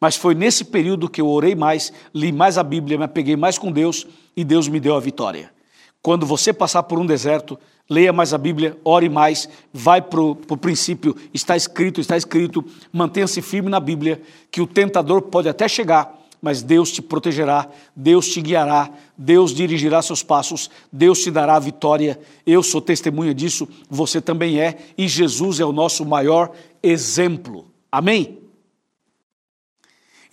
mas 0.00 0.16
foi 0.16 0.34
nesse 0.34 0.64
período 0.64 1.08
que 1.08 1.20
eu 1.20 1.28
orei 1.28 1.54
mais, 1.54 1.92
li 2.14 2.32
mais 2.32 2.56
a 2.56 2.62
Bíblia, 2.62 2.98
me 2.98 3.04
apeguei 3.04 3.36
mais 3.36 3.58
com 3.58 3.70
Deus 3.70 4.06
e 4.36 4.42
Deus 4.44 4.68
me 4.68 4.80
deu 4.80 4.96
a 4.96 5.00
vitória. 5.00 5.52
Quando 6.00 6.26
você 6.26 6.52
passar 6.52 6.82
por 6.82 6.98
um 6.98 7.06
deserto, 7.06 7.58
leia 7.88 8.12
mais 8.12 8.32
a 8.32 8.38
Bíblia, 8.38 8.78
ore 8.84 9.08
mais, 9.08 9.48
vai 9.72 10.00
para 10.00 10.20
o 10.20 10.56
princípio, 10.56 11.14
está 11.32 11.56
escrito, 11.56 12.00
está 12.00 12.16
escrito, 12.16 12.64
mantenha-se 12.92 13.42
firme 13.42 13.68
na 13.68 13.80
Bíblia, 13.80 14.20
que 14.50 14.60
o 14.60 14.66
tentador 14.66 15.22
pode 15.22 15.48
até 15.48 15.68
chegar, 15.68 16.18
mas 16.40 16.60
Deus 16.60 16.90
te 16.90 17.00
protegerá, 17.00 17.68
Deus 17.94 18.28
te 18.28 18.40
guiará, 18.40 18.90
Deus 19.16 19.54
dirigirá 19.54 20.02
seus 20.02 20.24
passos, 20.24 20.68
Deus 20.90 21.22
te 21.22 21.30
dará 21.30 21.54
a 21.54 21.60
vitória. 21.60 22.18
Eu 22.44 22.64
sou 22.64 22.80
testemunha 22.80 23.32
disso, 23.32 23.68
você 23.88 24.20
também 24.20 24.60
é, 24.60 24.76
e 24.98 25.06
Jesus 25.06 25.60
é 25.60 25.64
o 25.64 25.72
nosso 25.72 26.04
maior 26.04 26.50
exemplo. 26.82 27.66
Amém? 27.92 28.41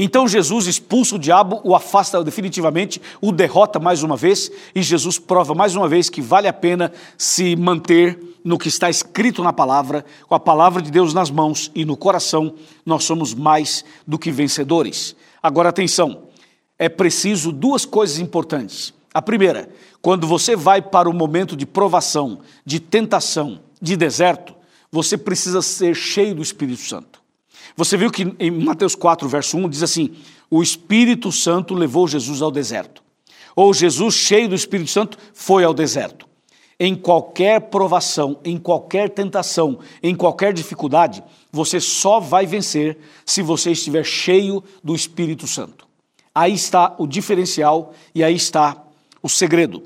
Então 0.02 0.26
Jesus 0.26 0.66
expulsa 0.66 1.18
o 1.18 1.20
diabo, 1.20 1.60
o 1.62 1.76
afasta 1.76 2.24
definitivamente, 2.24 3.02
o 3.20 3.34
derrota 3.34 3.80
mais 3.80 4.02
uma 4.02 4.16
vez, 4.16 4.50
e 4.74 4.82
Jesus 4.82 5.20
prova 5.20 5.54
mais 5.54 5.76
uma 5.76 5.90
vez 5.90 6.10
que 6.10 6.22
vale 6.22 6.48
a 6.48 6.54
pena 6.54 6.94
se 7.18 7.54
manter 7.58 8.18
no 8.42 8.58
que 8.58 8.70
está 8.70 8.90
escrito 8.90 9.44
na 9.44 9.52
palavra, 9.52 10.06
com 10.26 10.34
a 10.34 10.40
palavra 10.40 10.82
de 10.82 10.90
Deus 10.90 11.14
nas 11.14 11.30
mãos 11.30 11.70
e 11.76 11.84
no 11.84 11.98
coração, 11.98 12.56
nós 12.86 13.04
somos 13.04 13.34
mais 13.34 13.84
do 14.08 14.18
que 14.18 14.32
vencedores. 14.32 15.18
Agora 15.44 15.68
atenção, 15.68 16.24
é 16.78 16.88
preciso 16.88 17.52
duas 17.52 17.84
coisas 17.84 18.20
importantes. 18.20 18.94
A 19.14 19.22
primeira, 19.22 19.70
quando 20.02 20.26
você 20.26 20.56
vai 20.56 20.82
para 20.82 21.10
o 21.10 21.14
momento 21.14 21.58
de 21.58 21.66
provação, 21.66 22.40
de 22.66 22.80
tentação, 22.80 23.60
de 23.82 23.98
deserto, 23.98 24.56
você 24.90 25.18
precisa 25.18 25.62
ser 25.62 25.94
cheio 25.94 26.36
do 26.36 26.42
Espírito 26.42 26.82
Santo. 26.82 27.19
Você 27.76 27.98
viu 27.98 28.12
que 28.12 28.36
em 28.40 28.52
Mateus 28.52 28.96
4, 28.96 29.28
verso 29.28 29.58
1, 29.58 29.70
diz 29.70 29.84
assim: 29.84 30.12
O 30.50 30.62
Espírito 30.62 31.32
Santo 31.32 31.74
levou 31.74 32.08
Jesus 32.08 32.42
ao 32.42 32.52
deserto. 32.52 33.04
Ou 33.56 33.74
Jesus, 33.74 34.16
cheio 34.16 34.50
do 34.50 34.56
Espírito 34.56 34.90
Santo, 34.90 35.18
foi 35.34 35.64
ao 35.64 35.74
deserto. 35.74 36.28
Em 36.80 36.96
qualquer 36.96 37.60
provação, 37.62 38.40
em 38.46 38.58
qualquer 38.58 39.10
tentação, 39.10 39.80
em 40.02 40.16
qualquer 40.16 40.54
dificuldade, 40.54 41.22
você 41.52 41.80
só 41.80 42.22
vai 42.22 42.46
vencer 42.46 42.98
se 43.26 43.42
você 43.42 43.72
estiver 43.72 44.06
cheio 44.06 44.64
do 44.82 44.96
Espírito 44.96 45.46
Santo. 45.46 45.86
Aí 46.34 46.54
está 46.54 46.96
o 46.98 47.06
diferencial 47.06 47.94
e 48.16 48.24
aí 48.24 48.36
está 48.36 48.82
o 49.22 49.28
segredo. 49.28 49.84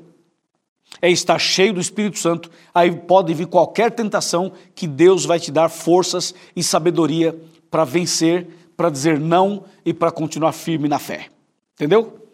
É 1.02 1.10
estar 1.10 1.38
cheio 1.38 1.74
do 1.74 1.80
Espírito 1.80 2.18
Santo, 2.18 2.48
aí 2.72 2.90
pode 2.92 3.34
vir 3.34 3.48
qualquer 3.48 3.90
tentação 3.90 4.52
que 4.74 4.86
Deus 4.86 5.24
vai 5.24 5.40
te 5.40 5.50
dar 5.50 5.68
forças 5.68 6.32
e 6.54 6.62
sabedoria 6.62 7.36
para 7.74 7.84
vencer, 7.84 8.46
para 8.76 8.88
dizer 8.88 9.18
não 9.18 9.64
e 9.84 9.92
para 9.92 10.12
continuar 10.12 10.52
firme 10.52 10.88
na 10.88 11.00
fé. 11.00 11.26
Entendeu? 11.74 12.30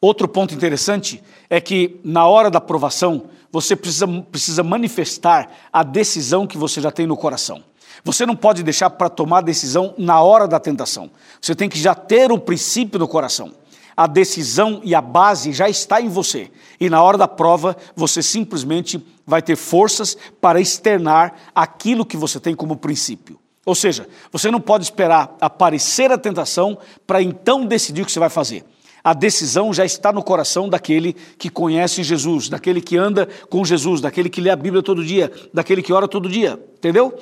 Outro 0.00 0.28
ponto 0.28 0.54
interessante 0.54 1.20
é 1.48 1.60
que 1.60 1.98
na 2.04 2.24
hora 2.24 2.48
da 2.48 2.60
provação, 2.60 3.24
você 3.50 3.74
precisa, 3.74 4.06
precisa 4.06 4.62
manifestar 4.62 5.50
a 5.72 5.82
decisão 5.82 6.46
que 6.46 6.56
você 6.56 6.80
já 6.80 6.92
tem 6.92 7.04
no 7.04 7.16
coração. 7.16 7.64
Você 8.04 8.24
não 8.24 8.36
pode 8.36 8.62
deixar 8.62 8.90
para 8.90 9.08
tomar 9.08 9.38
a 9.38 9.42
decisão 9.42 9.92
na 9.98 10.22
hora 10.22 10.46
da 10.46 10.60
tentação. 10.60 11.10
Você 11.42 11.52
tem 11.56 11.68
que 11.68 11.76
já 11.76 11.92
ter 11.92 12.30
o 12.30 12.38
princípio 12.38 12.96
no 12.96 13.08
coração. 13.08 13.52
A 13.96 14.06
decisão 14.06 14.80
e 14.84 14.94
a 14.94 15.00
base 15.00 15.52
já 15.52 15.68
está 15.68 16.00
em 16.00 16.08
você. 16.08 16.48
E 16.78 16.88
na 16.88 17.02
hora 17.02 17.18
da 17.18 17.26
prova, 17.26 17.76
você 17.96 18.22
simplesmente 18.22 19.04
vai 19.26 19.42
ter 19.42 19.56
forças 19.56 20.16
para 20.40 20.60
externar 20.60 21.34
aquilo 21.52 22.06
que 22.06 22.16
você 22.16 22.38
tem 22.38 22.54
como 22.54 22.76
princípio. 22.76 23.39
Ou 23.66 23.74
seja, 23.74 24.08
você 24.32 24.50
não 24.50 24.60
pode 24.60 24.84
esperar 24.84 25.36
aparecer 25.40 26.10
a 26.10 26.18
tentação 26.18 26.78
para 27.06 27.22
então 27.22 27.66
decidir 27.66 28.02
o 28.02 28.06
que 28.06 28.12
você 28.12 28.18
vai 28.18 28.30
fazer. 28.30 28.64
A 29.02 29.14
decisão 29.14 29.72
já 29.72 29.84
está 29.84 30.12
no 30.12 30.22
coração 30.22 30.68
daquele 30.68 31.14
que 31.38 31.48
conhece 31.48 32.02
Jesus, 32.02 32.48
daquele 32.48 32.80
que 32.80 32.96
anda 32.96 33.28
com 33.48 33.64
Jesus, 33.64 34.00
daquele 34.00 34.28
que 34.28 34.40
lê 34.40 34.50
a 34.50 34.56
Bíblia 34.56 34.82
todo 34.82 35.04
dia, 35.04 35.30
daquele 35.52 35.82
que 35.82 35.92
ora 35.92 36.06
todo 36.06 36.28
dia, 36.28 36.58
entendeu? 36.76 37.18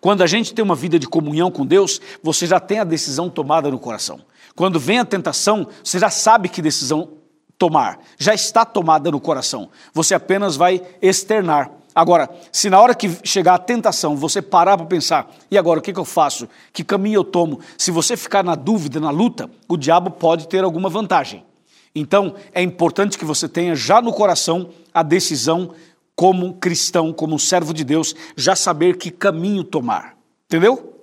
Quando 0.00 0.22
a 0.22 0.26
gente 0.26 0.52
tem 0.52 0.64
uma 0.64 0.74
vida 0.74 0.98
de 0.98 1.06
comunhão 1.06 1.50
com 1.50 1.64
Deus, 1.64 2.00
você 2.22 2.46
já 2.46 2.58
tem 2.58 2.80
a 2.80 2.84
decisão 2.84 3.30
tomada 3.30 3.70
no 3.70 3.78
coração. 3.78 4.20
Quando 4.54 4.80
vem 4.80 4.98
a 4.98 5.04
tentação, 5.04 5.68
você 5.82 5.98
já 5.98 6.10
sabe 6.10 6.48
que 6.48 6.60
decisão 6.60 7.12
tomar, 7.58 8.00
já 8.18 8.34
está 8.34 8.64
tomada 8.64 9.10
no 9.10 9.20
coração. 9.20 9.70
Você 9.92 10.14
apenas 10.14 10.56
vai 10.56 10.82
externar. 11.00 11.70
Agora, 11.96 12.28
se 12.52 12.68
na 12.68 12.78
hora 12.78 12.94
que 12.94 13.10
chegar 13.24 13.54
a 13.54 13.58
tentação 13.58 14.14
você 14.14 14.42
parar 14.42 14.76
para 14.76 14.84
pensar, 14.84 15.34
e 15.50 15.56
agora 15.56 15.78
o 15.78 15.82
que, 15.82 15.94
que 15.94 15.98
eu 15.98 16.04
faço? 16.04 16.46
Que 16.70 16.84
caminho 16.84 17.20
eu 17.20 17.24
tomo? 17.24 17.58
Se 17.78 17.90
você 17.90 18.18
ficar 18.18 18.44
na 18.44 18.54
dúvida, 18.54 19.00
na 19.00 19.08
luta, 19.08 19.48
o 19.66 19.78
diabo 19.78 20.10
pode 20.10 20.46
ter 20.46 20.62
alguma 20.62 20.90
vantagem. 20.90 21.42
Então, 21.94 22.34
é 22.52 22.60
importante 22.60 23.16
que 23.16 23.24
você 23.24 23.48
tenha 23.48 23.74
já 23.74 24.02
no 24.02 24.12
coração 24.12 24.68
a 24.92 25.02
decisão, 25.02 25.70
como 26.14 26.52
cristão, 26.56 27.14
como 27.14 27.38
servo 27.38 27.72
de 27.72 27.82
Deus, 27.82 28.14
já 28.36 28.54
saber 28.54 28.98
que 28.98 29.10
caminho 29.10 29.64
tomar. 29.64 30.18
Entendeu? 30.44 31.02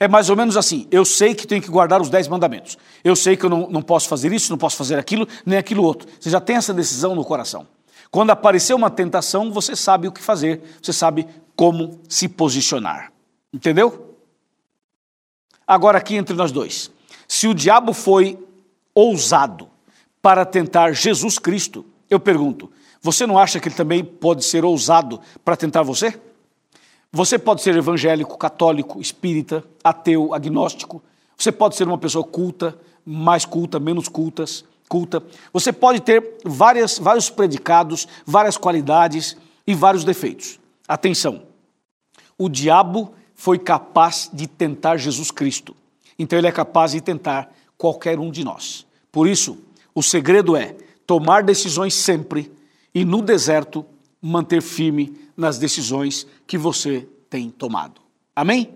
É 0.00 0.08
mais 0.08 0.28
ou 0.28 0.34
menos 0.34 0.56
assim: 0.56 0.88
eu 0.90 1.04
sei 1.04 1.36
que 1.36 1.46
tenho 1.46 1.62
que 1.62 1.70
guardar 1.70 2.02
os 2.02 2.10
dez 2.10 2.26
mandamentos. 2.26 2.76
Eu 3.04 3.14
sei 3.14 3.36
que 3.36 3.46
eu 3.46 3.50
não, 3.50 3.70
não 3.70 3.80
posso 3.80 4.08
fazer 4.08 4.32
isso, 4.32 4.50
não 4.50 4.58
posso 4.58 4.76
fazer 4.76 4.98
aquilo, 4.98 5.28
nem 5.44 5.56
aquilo 5.56 5.84
outro. 5.84 6.08
Você 6.18 6.30
já 6.30 6.40
tem 6.40 6.56
essa 6.56 6.74
decisão 6.74 7.14
no 7.14 7.24
coração. 7.24 7.75
Quando 8.10 8.30
aparecer 8.30 8.74
uma 8.74 8.90
tentação, 8.90 9.52
você 9.52 9.74
sabe 9.74 10.08
o 10.08 10.12
que 10.12 10.22
fazer, 10.22 10.62
você 10.80 10.92
sabe 10.92 11.26
como 11.54 12.00
se 12.08 12.28
posicionar. 12.28 13.12
Entendeu? 13.52 14.16
Agora, 15.66 15.98
aqui 15.98 16.14
entre 16.14 16.34
nós 16.34 16.52
dois: 16.52 16.90
se 17.26 17.48
o 17.48 17.54
diabo 17.54 17.92
foi 17.92 18.38
ousado 18.94 19.68
para 20.22 20.44
tentar 20.44 20.92
Jesus 20.92 21.38
Cristo, 21.38 21.84
eu 22.08 22.20
pergunto, 22.20 22.70
você 23.00 23.26
não 23.26 23.38
acha 23.38 23.60
que 23.60 23.68
ele 23.68 23.74
também 23.74 24.04
pode 24.04 24.44
ser 24.44 24.64
ousado 24.64 25.20
para 25.44 25.56
tentar 25.56 25.82
você? 25.82 26.20
Você 27.12 27.38
pode 27.38 27.62
ser 27.62 27.76
evangélico, 27.76 28.36
católico, 28.36 29.00
espírita, 29.00 29.64
ateu, 29.82 30.34
agnóstico. 30.34 31.02
Você 31.36 31.50
pode 31.52 31.76
ser 31.76 31.86
uma 31.86 31.98
pessoa 31.98 32.24
culta, 32.24 32.76
mais 33.04 33.44
culta, 33.44 33.78
menos 33.78 34.08
cultas 34.08 34.64
culta. 34.88 35.22
Você 35.52 35.72
pode 35.72 36.00
ter 36.00 36.38
várias, 36.44 36.98
vários 36.98 37.28
predicados, 37.28 38.06
várias 38.24 38.56
qualidades 38.56 39.36
e 39.66 39.74
vários 39.74 40.04
defeitos. 40.04 40.58
Atenção, 40.86 41.42
o 42.38 42.48
diabo 42.48 43.12
foi 43.34 43.58
capaz 43.58 44.30
de 44.32 44.46
tentar 44.46 44.96
Jesus 44.96 45.30
Cristo. 45.30 45.76
Então 46.18 46.38
ele 46.38 46.46
é 46.46 46.52
capaz 46.52 46.92
de 46.92 47.00
tentar 47.00 47.52
qualquer 47.76 48.18
um 48.18 48.30
de 48.30 48.44
nós. 48.44 48.86
Por 49.10 49.28
isso, 49.28 49.58
o 49.94 50.02
segredo 50.02 50.56
é 50.56 50.76
tomar 51.06 51.42
decisões 51.42 51.94
sempre 51.94 52.52
e 52.94 53.04
no 53.04 53.20
deserto 53.20 53.84
manter 54.20 54.62
firme 54.62 55.18
nas 55.36 55.58
decisões 55.58 56.26
que 56.46 56.56
você 56.56 57.06
tem 57.28 57.50
tomado. 57.50 58.00
Amém? 58.34 58.74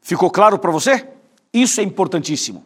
Ficou 0.00 0.30
claro 0.30 0.58
para 0.58 0.70
você? 0.70 1.08
Isso 1.52 1.80
é 1.80 1.84
importantíssimo 1.84 2.64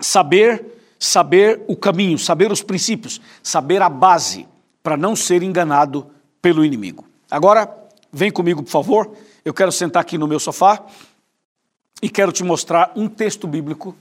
saber 0.00 0.74
saber 1.04 1.62
o 1.66 1.76
caminho, 1.76 2.18
saber 2.18 2.50
os 2.50 2.62
princípios, 2.62 3.20
saber 3.42 3.82
a 3.82 3.88
base 3.88 4.48
para 4.82 4.96
não 4.96 5.14
ser 5.14 5.42
enganado 5.42 6.06
pelo 6.40 6.64
inimigo. 6.64 7.04
Agora, 7.30 7.72
vem 8.12 8.30
comigo, 8.30 8.62
por 8.62 8.70
favor. 8.70 9.12
Eu 9.44 9.52
quero 9.52 9.72
sentar 9.72 10.00
aqui 10.00 10.16
no 10.16 10.26
meu 10.26 10.40
sofá 10.40 10.84
e 12.02 12.08
quero 12.08 12.32
te 12.32 12.42
mostrar 12.42 12.92
um 12.96 13.08
texto 13.08 13.46
bíblico 13.46 13.94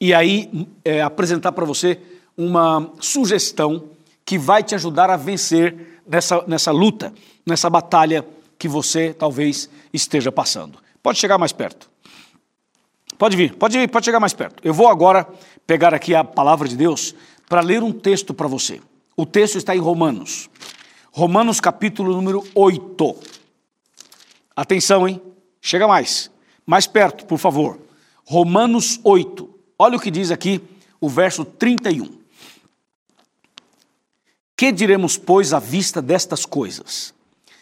e 0.00 0.14
aí 0.14 0.68
é, 0.84 1.02
apresentar 1.02 1.52
para 1.52 1.64
você 1.64 2.00
uma 2.36 2.92
sugestão 3.00 3.90
que 4.24 4.38
vai 4.38 4.62
te 4.62 4.74
ajudar 4.74 5.10
a 5.10 5.16
vencer 5.16 6.00
nessa, 6.06 6.44
nessa 6.46 6.70
luta, 6.70 7.12
nessa 7.44 7.70
batalha 7.70 8.26
que 8.58 8.68
você 8.68 9.14
talvez 9.14 9.70
esteja 9.92 10.30
passando. 10.30 10.78
Pode 11.02 11.18
chegar 11.18 11.38
mais 11.38 11.52
perto. 11.52 11.88
Pode 13.18 13.36
vir, 13.36 13.54
pode, 13.54 13.78
ir, 13.78 13.88
pode 13.88 14.04
chegar 14.04 14.20
mais 14.20 14.34
perto. 14.34 14.62
Eu 14.62 14.74
vou 14.74 14.88
agora 14.88 15.26
pegar 15.66 15.94
aqui 15.94 16.14
a 16.14 16.22
palavra 16.22 16.68
de 16.68 16.76
Deus 16.76 17.14
para 17.48 17.60
ler 17.60 17.82
um 17.82 17.92
texto 17.92 18.34
para 18.34 18.46
você. 18.46 18.80
O 19.16 19.24
texto 19.24 19.56
está 19.56 19.74
em 19.74 19.80
Romanos. 19.80 20.50
Romanos 21.10 21.60
capítulo 21.60 22.12
número 22.12 22.46
8. 22.54 23.16
Atenção, 24.54 25.08
hein? 25.08 25.20
Chega 25.62 25.88
mais. 25.88 26.30
Mais 26.66 26.86
perto, 26.86 27.24
por 27.24 27.38
favor. 27.38 27.78
Romanos 28.24 29.00
8. 29.02 29.48
Olha 29.78 29.96
o 29.96 30.00
que 30.00 30.10
diz 30.10 30.30
aqui 30.30 30.60
o 31.00 31.08
verso 31.08 31.44
31. 31.44 32.10
Que 34.54 34.72
diremos, 34.72 35.16
pois, 35.16 35.52
à 35.52 35.58
vista 35.58 36.02
destas 36.02 36.44
coisas? 36.44 37.14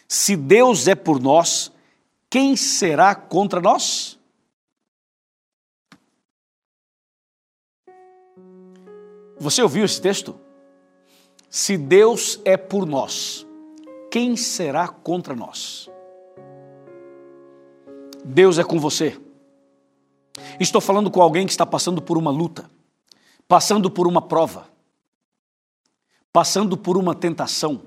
Se 0.07 0.35
Deus 0.35 0.87
é 0.87 0.95
por 0.95 1.21
nós, 1.21 1.71
quem 2.29 2.55
será 2.55 3.15
contra 3.15 3.61
nós? 3.61 4.17
Você 9.37 9.61
ouviu 9.61 9.85
esse 9.85 10.01
texto? 10.01 10.39
Se 11.49 11.77
Deus 11.77 12.39
é 12.45 12.57
por 12.57 12.85
nós, 12.85 13.45
quem 14.11 14.35
será 14.35 14.87
contra 14.87 15.35
nós? 15.35 15.89
Deus 18.23 18.57
é 18.57 18.63
com 18.63 18.79
você. 18.79 19.19
Estou 20.59 20.81
falando 20.81 21.11
com 21.11 21.21
alguém 21.21 21.45
que 21.45 21.51
está 21.51 21.65
passando 21.65 22.01
por 22.01 22.17
uma 22.17 22.31
luta, 22.31 22.69
passando 23.47 23.91
por 23.91 24.07
uma 24.07 24.21
prova, 24.21 24.67
passando 26.31 26.77
por 26.77 26.97
uma 26.97 27.13
tentação, 27.13 27.81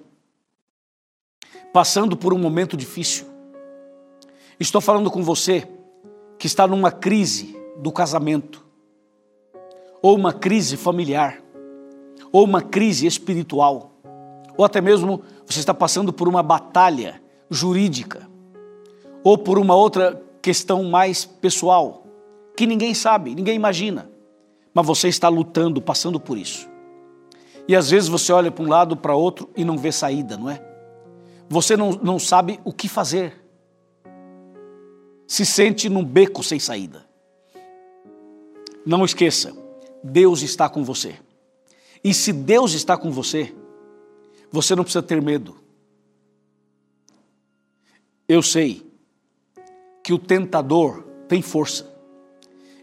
passando 1.72 2.16
por 2.16 2.32
um 2.32 2.38
momento 2.38 2.76
difícil. 2.76 3.26
Estou 4.60 4.80
falando 4.80 5.10
com 5.10 5.22
você 5.22 5.68
que 6.38 6.46
está 6.46 6.66
numa 6.66 6.90
crise 6.90 7.56
do 7.78 7.90
casamento, 7.90 8.64
ou 10.02 10.16
uma 10.16 10.32
crise 10.32 10.76
familiar, 10.76 11.42
ou 12.32 12.44
uma 12.44 12.62
crise 12.62 13.06
espiritual, 13.06 13.92
ou 14.56 14.64
até 14.64 14.80
mesmo 14.80 15.22
você 15.46 15.60
está 15.60 15.72
passando 15.72 16.12
por 16.12 16.28
uma 16.28 16.42
batalha 16.42 17.20
jurídica, 17.50 18.28
ou 19.24 19.36
por 19.38 19.58
uma 19.58 19.74
outra 19.74 20.22
questão 20.40 20.84
mais 20.84 21.24
pessoal, 21.24 22.06
que 22.56 22.66
ninguém 22.66 22.94
sabe, 22.94 23.34
ninguém 23.34 23.56
imagina, 23.56 24.10
mas 24.74 24.86
você 24.86 25.08
está 25.08 25.28
lutando, 25.28 25.80
passando 25.80 26.20
por 26.20 26.36
isso. 26.36 26.68
E 27.66 27.76
às 27.76 27.90
vezes 27.90 28.08
você 28.08 28.32
olha 28.32 28.50
para 28.50 28.64
um 28.64 28.68
lado, 28.68 28.96
para 28.96 29.14
outro 29.14 29.50
e 29.56 29.64
não 29.64 29.76
vê 29.76 29.92
saída, 29.92 30.36
não 30.36 30.48
é? 30.48 30.62
Você 31.48 31.76
não, 31.76 31.90
não 31.90 32.18
sabe 32.18 32.60
o 32.64 32.72
que 32.72 32.88
fazer 32.88 33.44
se 35.26 35.44
sente 35.44 35.90
num 35.90 36.02
beco 36.02 36.42
sem 36.42 36.58
saída. 36.58 37.06
Não 38.86 39.04
esqueça, 39.04 39.54
Deus 40.02 40.42
está 40.42 40.68
com 40.68 40.84
você. 40.84 41.16
E 42.02 42.14
se 42.14 42.32
Deus 42.32 42.72
está 42.72 42.96
com 42.96 43.10
você, 43.10 43.54
você 44.50 44.74
não 44.74 44.84
precisa 44.84 45.02
ter 45.02 45.20
medo. 45.20 45.56
Eu 48.28 48.42
sei 48.42 48.86
que 50.02 50.12
o 50.12 50.18
tentador 50.18 51.02
tem 51.26 51.42
força. 51.42 51.92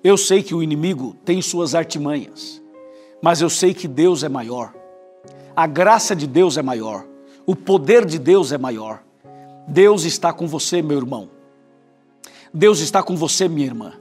Eu 0.04 0.17
sei 0.17 0.43
que 0.43 0.54
o 0.54 0.62
inimigo 0.62 1.15
tem 1.25 1.41
suas 1.41 1.73
artimanhas. 1.73 2.62
Mas 3.21 3.41
eu 3.41 3.49
sei 3.49 3.73
que 3.73 3.88
Deus 3.88 4.23
é 4.23 4.30
maior. 4.30 4.73
A 5.56 5.65
graça 5.65 6.15
de 6.15 6.28
Deus 6.28 6.58
é 6.58 6.62
maior. 6.62 7.08
O 7.45 7.56
poder 7.56 8.06
de 8.06 8.19
Deus 8.19 8.51
é 8.51 8.58
maior. 8.58 9.04
Deus 9.67 10.04
está 10.04 10.32
com 10.32 10.47
você, 10.47 10.82
meu 10.82 10.97
irmão. 10.97 11.30
Deus 12.54 12.80
está 12.80 13.01
com 13.01 13.15
você, 13.15 13.47
minha 13.47 13.65
irmã. 13.65 13.93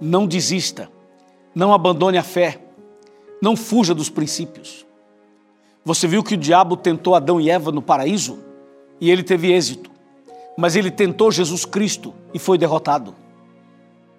Não 0.00 0.26
desista, 0.26 0.90
não 1.54 1.72
abandone 1.72 2.18
a 2.18 2.22
fé, 2.22 2.60
não 3.40 3.56
fuja 3.56 3.94
dos 3.94 4.08
princípios. 4.08 4.86
Você 5.84 6.06
viu 6.06 6.22
que 6.22 6.34
o 6.34 6.38
diabo 6.38 6.76
tentou 6.76 7.14
Adão 7.14 7.40
e 7.40 7.50
Eva 7.50 7.72
no 7.72 7.82
paraíso 7.82 8.38
e 9.00 9.10
ele 9.10 9.22
teve 9.22 9.52
êxito, 9.52 9.90
mas 10.56 10.76
ele 10.76 10.90
tentou 10.90 11.30
Jesus 11.30 11.64
Cristo 11.64 12.14
e 12.34 12.38
foi 12.38 12.58
derrotado. 12.58 13.14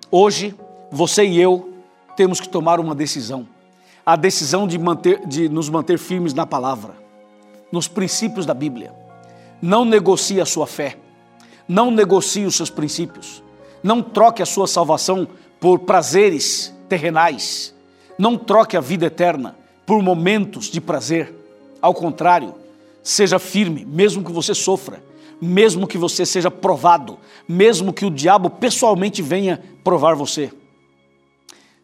Hoje, 0.10 0.56
você 0.92 1.26
e 1.26 1.39
eu 1.39 1.74
temos 2.15 2.39
que 2.39 2.50
tomar 2.50 2.80
uma 2.80 2.96
decisão 2.96 3.48
a 4.10 4.15
decisão 4.15 4.65
de, 4.65 4.76
manter, 4.80 5.24
de 5.28 5.48
nos 5.48 5.70
manter 5.70 6.00
firmes 6.00 6.34
na 6.34 6.44
palavra, 6.44 6.96
nos 7.72 7.88
princípios 7.88 8.44
da 8.44 8.56
Bíblia. 8.56 8.92
Não 9.62 9.86
negocie 9.86 10.42
a 10.42 10.46
sua 10.48 10.65
fé, 10.65 10.98
não 11.68 11.92
negocie 11.92 12.44
os 12.44 12.56
seus 12.56 12.72
princípios. 12.72 13.44
Não 13.84 14.02
troque 14.02 14.42
a 14.42 14.48
sua 14.48 14.65
salvação 14.65 15.28
por 15.60 15.78
prazeres 15.78 16.74
terrenais. 16.89 17.73
Não 18.17 18.38
troque 18.38 18.75
a 18.75 18.82
vida 18.82 19.06
eterna 19.06 19.56
por 19.86 20.02
momentos 20.04 20.65
de 20.65 20.82
prazer. 20.82 21.34
Ao 21.82 21.93
contrário, 21.93 22.54
seja 23.02 23.39
firme, 23.39 23.86
mesmo 23.86 24.23
que 24.23 24.32
você 24.32 24.54
sofra, 24.54 25.02
mesmo 25.41 25.88
que 25.88 25.97
você 25.97 26.25
seja 26.25 26.52
provado, 26.52 27.17
mesmo 27.47 27.93
que 27.93 28.06
o 28.06 28.12
diabo 28.12 28.49
pessoalmente 28.49 29.21
venha 29.21 29.62
provar 29.84 30.15
você. 30.15 30.52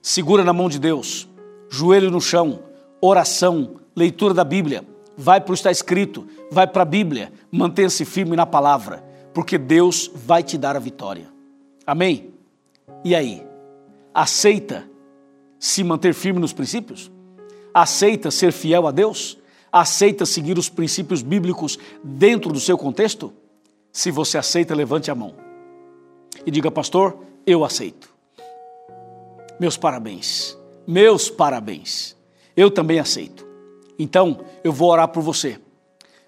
Segura 0.02 0.44
na 0.44 0.52
mão 0.52 0.68
de 0.68 0.78
Deus, 0.78 1.28
joelho 1.70 2.12
no 2.12 2.20
chão, 2.20 2.60
oração, 3.00 3.76
leitura 3.96 4.34
da 4.34 4.44
Bíblia. 4.44 4.84
Vai 5.18 5.40
para 5.40 5.52
o 5.52 5.56
está 5.56 5.72
escrito, 5.72 6.28
vai 6.52 6.68
para 6.68 6.82
a 6.82 6.86
Bíblia, 6.86 7.32
mantenha-se 7.50 8.04
firme 8.04 8.36
na 8.36 8.46
palavra, 8.46 9.04
porque 9.34 9.58
Deus 9.58 10.12
vai 10.14 10.44
te 10.44 10.58
dar 10.58 10.76
a 10.76 10.80
vitória. 10.80 11.28
Amém? 11.88 12.34
E 13.04 13.16
aí? 13.16 13.42
Aceita 14.14 14.86
se 15.60 15.84
manter 15.84 16.14
firme 16.14 16.40
nos 16.40 16.54
princípios? 16.54 17.12
Aceita 17.74 18.32
ser 18.32 18.52
fiel 18.52 18.88
a 18.88 18.92
Deus? 18.92 19.38
Aceita 19.72 20.26
seguir 20.26 20.58
os 20.58 20.70
princípios 20.70 21.22
bíblicos 21.22 21.78
dentro 22.04 22.52
do 22.52 22.60
seu 22.60 22.78
contexto? 22.78 23.34
Se 23.92 24.12
você 24.12 24.38
aceita, 24.38 24.76
levante 24.76 25.12
a 25.12 25.16
mão 25.16 25.46
e 26.46 26.52
diga, 26.52 26.72
pastor, 26.72 27.18
eu 27.46 27.64
aceito. 27.64 28.14
Meus 29.60 29.78
parabéns, 29.78 30.58
meus 30.88 31.30
parabéns. 31.30 32.16
Eu 32.56 32.72
também 32.72 33.00
aceito. 33.00 33.46
Então, 33.98 34.46
eu 34.64 34.72
vou 34.72 34.90
orar 34.90 35.10
por 35.10 35.22
você, 35.22 35.60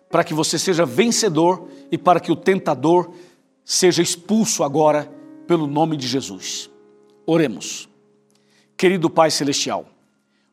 para 0.10 0.24
que 0.24 0.34
você 0.34 0.60
seja 0.60 0.86
vencedor 0.86 1.68
e 1.92 1.98
para 1.98 2.20
que 2.20 2.32
o 2.32 2.36
tentador 2.36 3.12
seja 3.64 4.02
expulso 4.02 4.64
agora 4.64 5.12
pelo 5.46 5.68
nome 5.68 5.98
de 5.98 6.08
Jesus. 6.08 6.70
Oremos. 7.26 7.90
Querido 8.78 9.10
Pai 9.10 9.32
Celestial, 9.32 9.88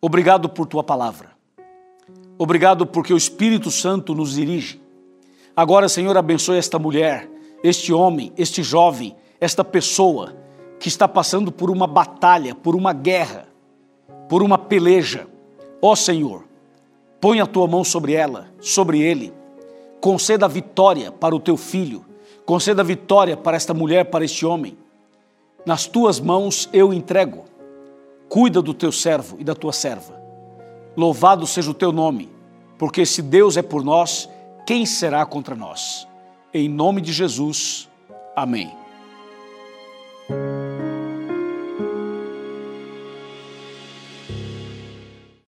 obrigado 0.01 0.49
por 0.49 0.67
tua 0.67 0.83
palavra. 0.83 1.33
Obrigado 2.39 2.87
porque 2.87 3.13
o 3.13 3.19
Espírito 3.19 3.71
Santo 3.71 4.15
nos 4.15 4.33
dirige. 4.33 4.81
Agora, 5.55 5.91
Senhor, 5.91 6.17
abençoe 6.17 6.57
esta 6.57 6.79
mulher, 6.79 7.29
este 7.63 7.93
homem, 7.93 8.33
este 8.39 8.63
jovem, 8.63 9.15
esta 9.39 9.63
pessoa 9.63 10.35
que 10.81 10.89
está 10.89 11.07
passando 11.07 11.53
por 11.53 11.71
uma 11.71 11.87
batalha, 11.87 12.55
por 12.55 12.75
uma 12.75 12.95
guerra, 12.95 13.47
por 14.27 14.43
uma 14.43 14.57
peleja. 14.57 15.27
Ó 15.83 15.93
oh, 15.93 15.97
Senhor, 15.97 16.45
põe 17.21 17.43
a 17.43 17.47
tua 17.47 17.67
mão 17.67 17.85
sobre 17.85 18.15
ela, 18.15 18.49
sobre 18.59 19.03
ele. 19.03 19.35
Conceda 20.01 20.49
vitória 20.49 21.13
para 21.13 21.37
o 21.37 21.41
teu 21.41 21.59
filho. 21.59 22.03
Conceda 22.47 22.83
vitória 22.83 23.37
para 23.37 23.55
esta 23.55 23.75
mulher, 23.75 24.07
para 24.07 24.25
este 24.25 24.47
homem. 24.47 24.79
Nas 25.67 25.87
tuas 25.87 26.19
mãos 26.19 26.71
eu 26.73 26.91
entrego. 26.91 27.53
Cuida 28.35 28.61
do 28.61 28.75
teu 28.75 28.91
servo 28.91 29.37
e 29.39 29.45
da 29.45 29.55
tua 29.55 29.73
serva. 29.73 30.21
Louvado 30.97 31.47
seja 31.47 31.71
o 31.71 31.75
teu 31.75 31.93
nome, 31.93 32.29
porque 32.77 33.07
se 33.07 33.23
Deus 33.23 33.57
é 33.57 33.63
por 33.63 33.85
nós, 33.85 34.29
quem 34.67 34.85
será 34.85 35.25
contra 35.25 35.55
nós? 35.55 36.05
Em 36.53 36.69
nome 36.69 37.01
de 37.01 37.13
Jesus. 37.13 37.89
Amém. 38.35 38.73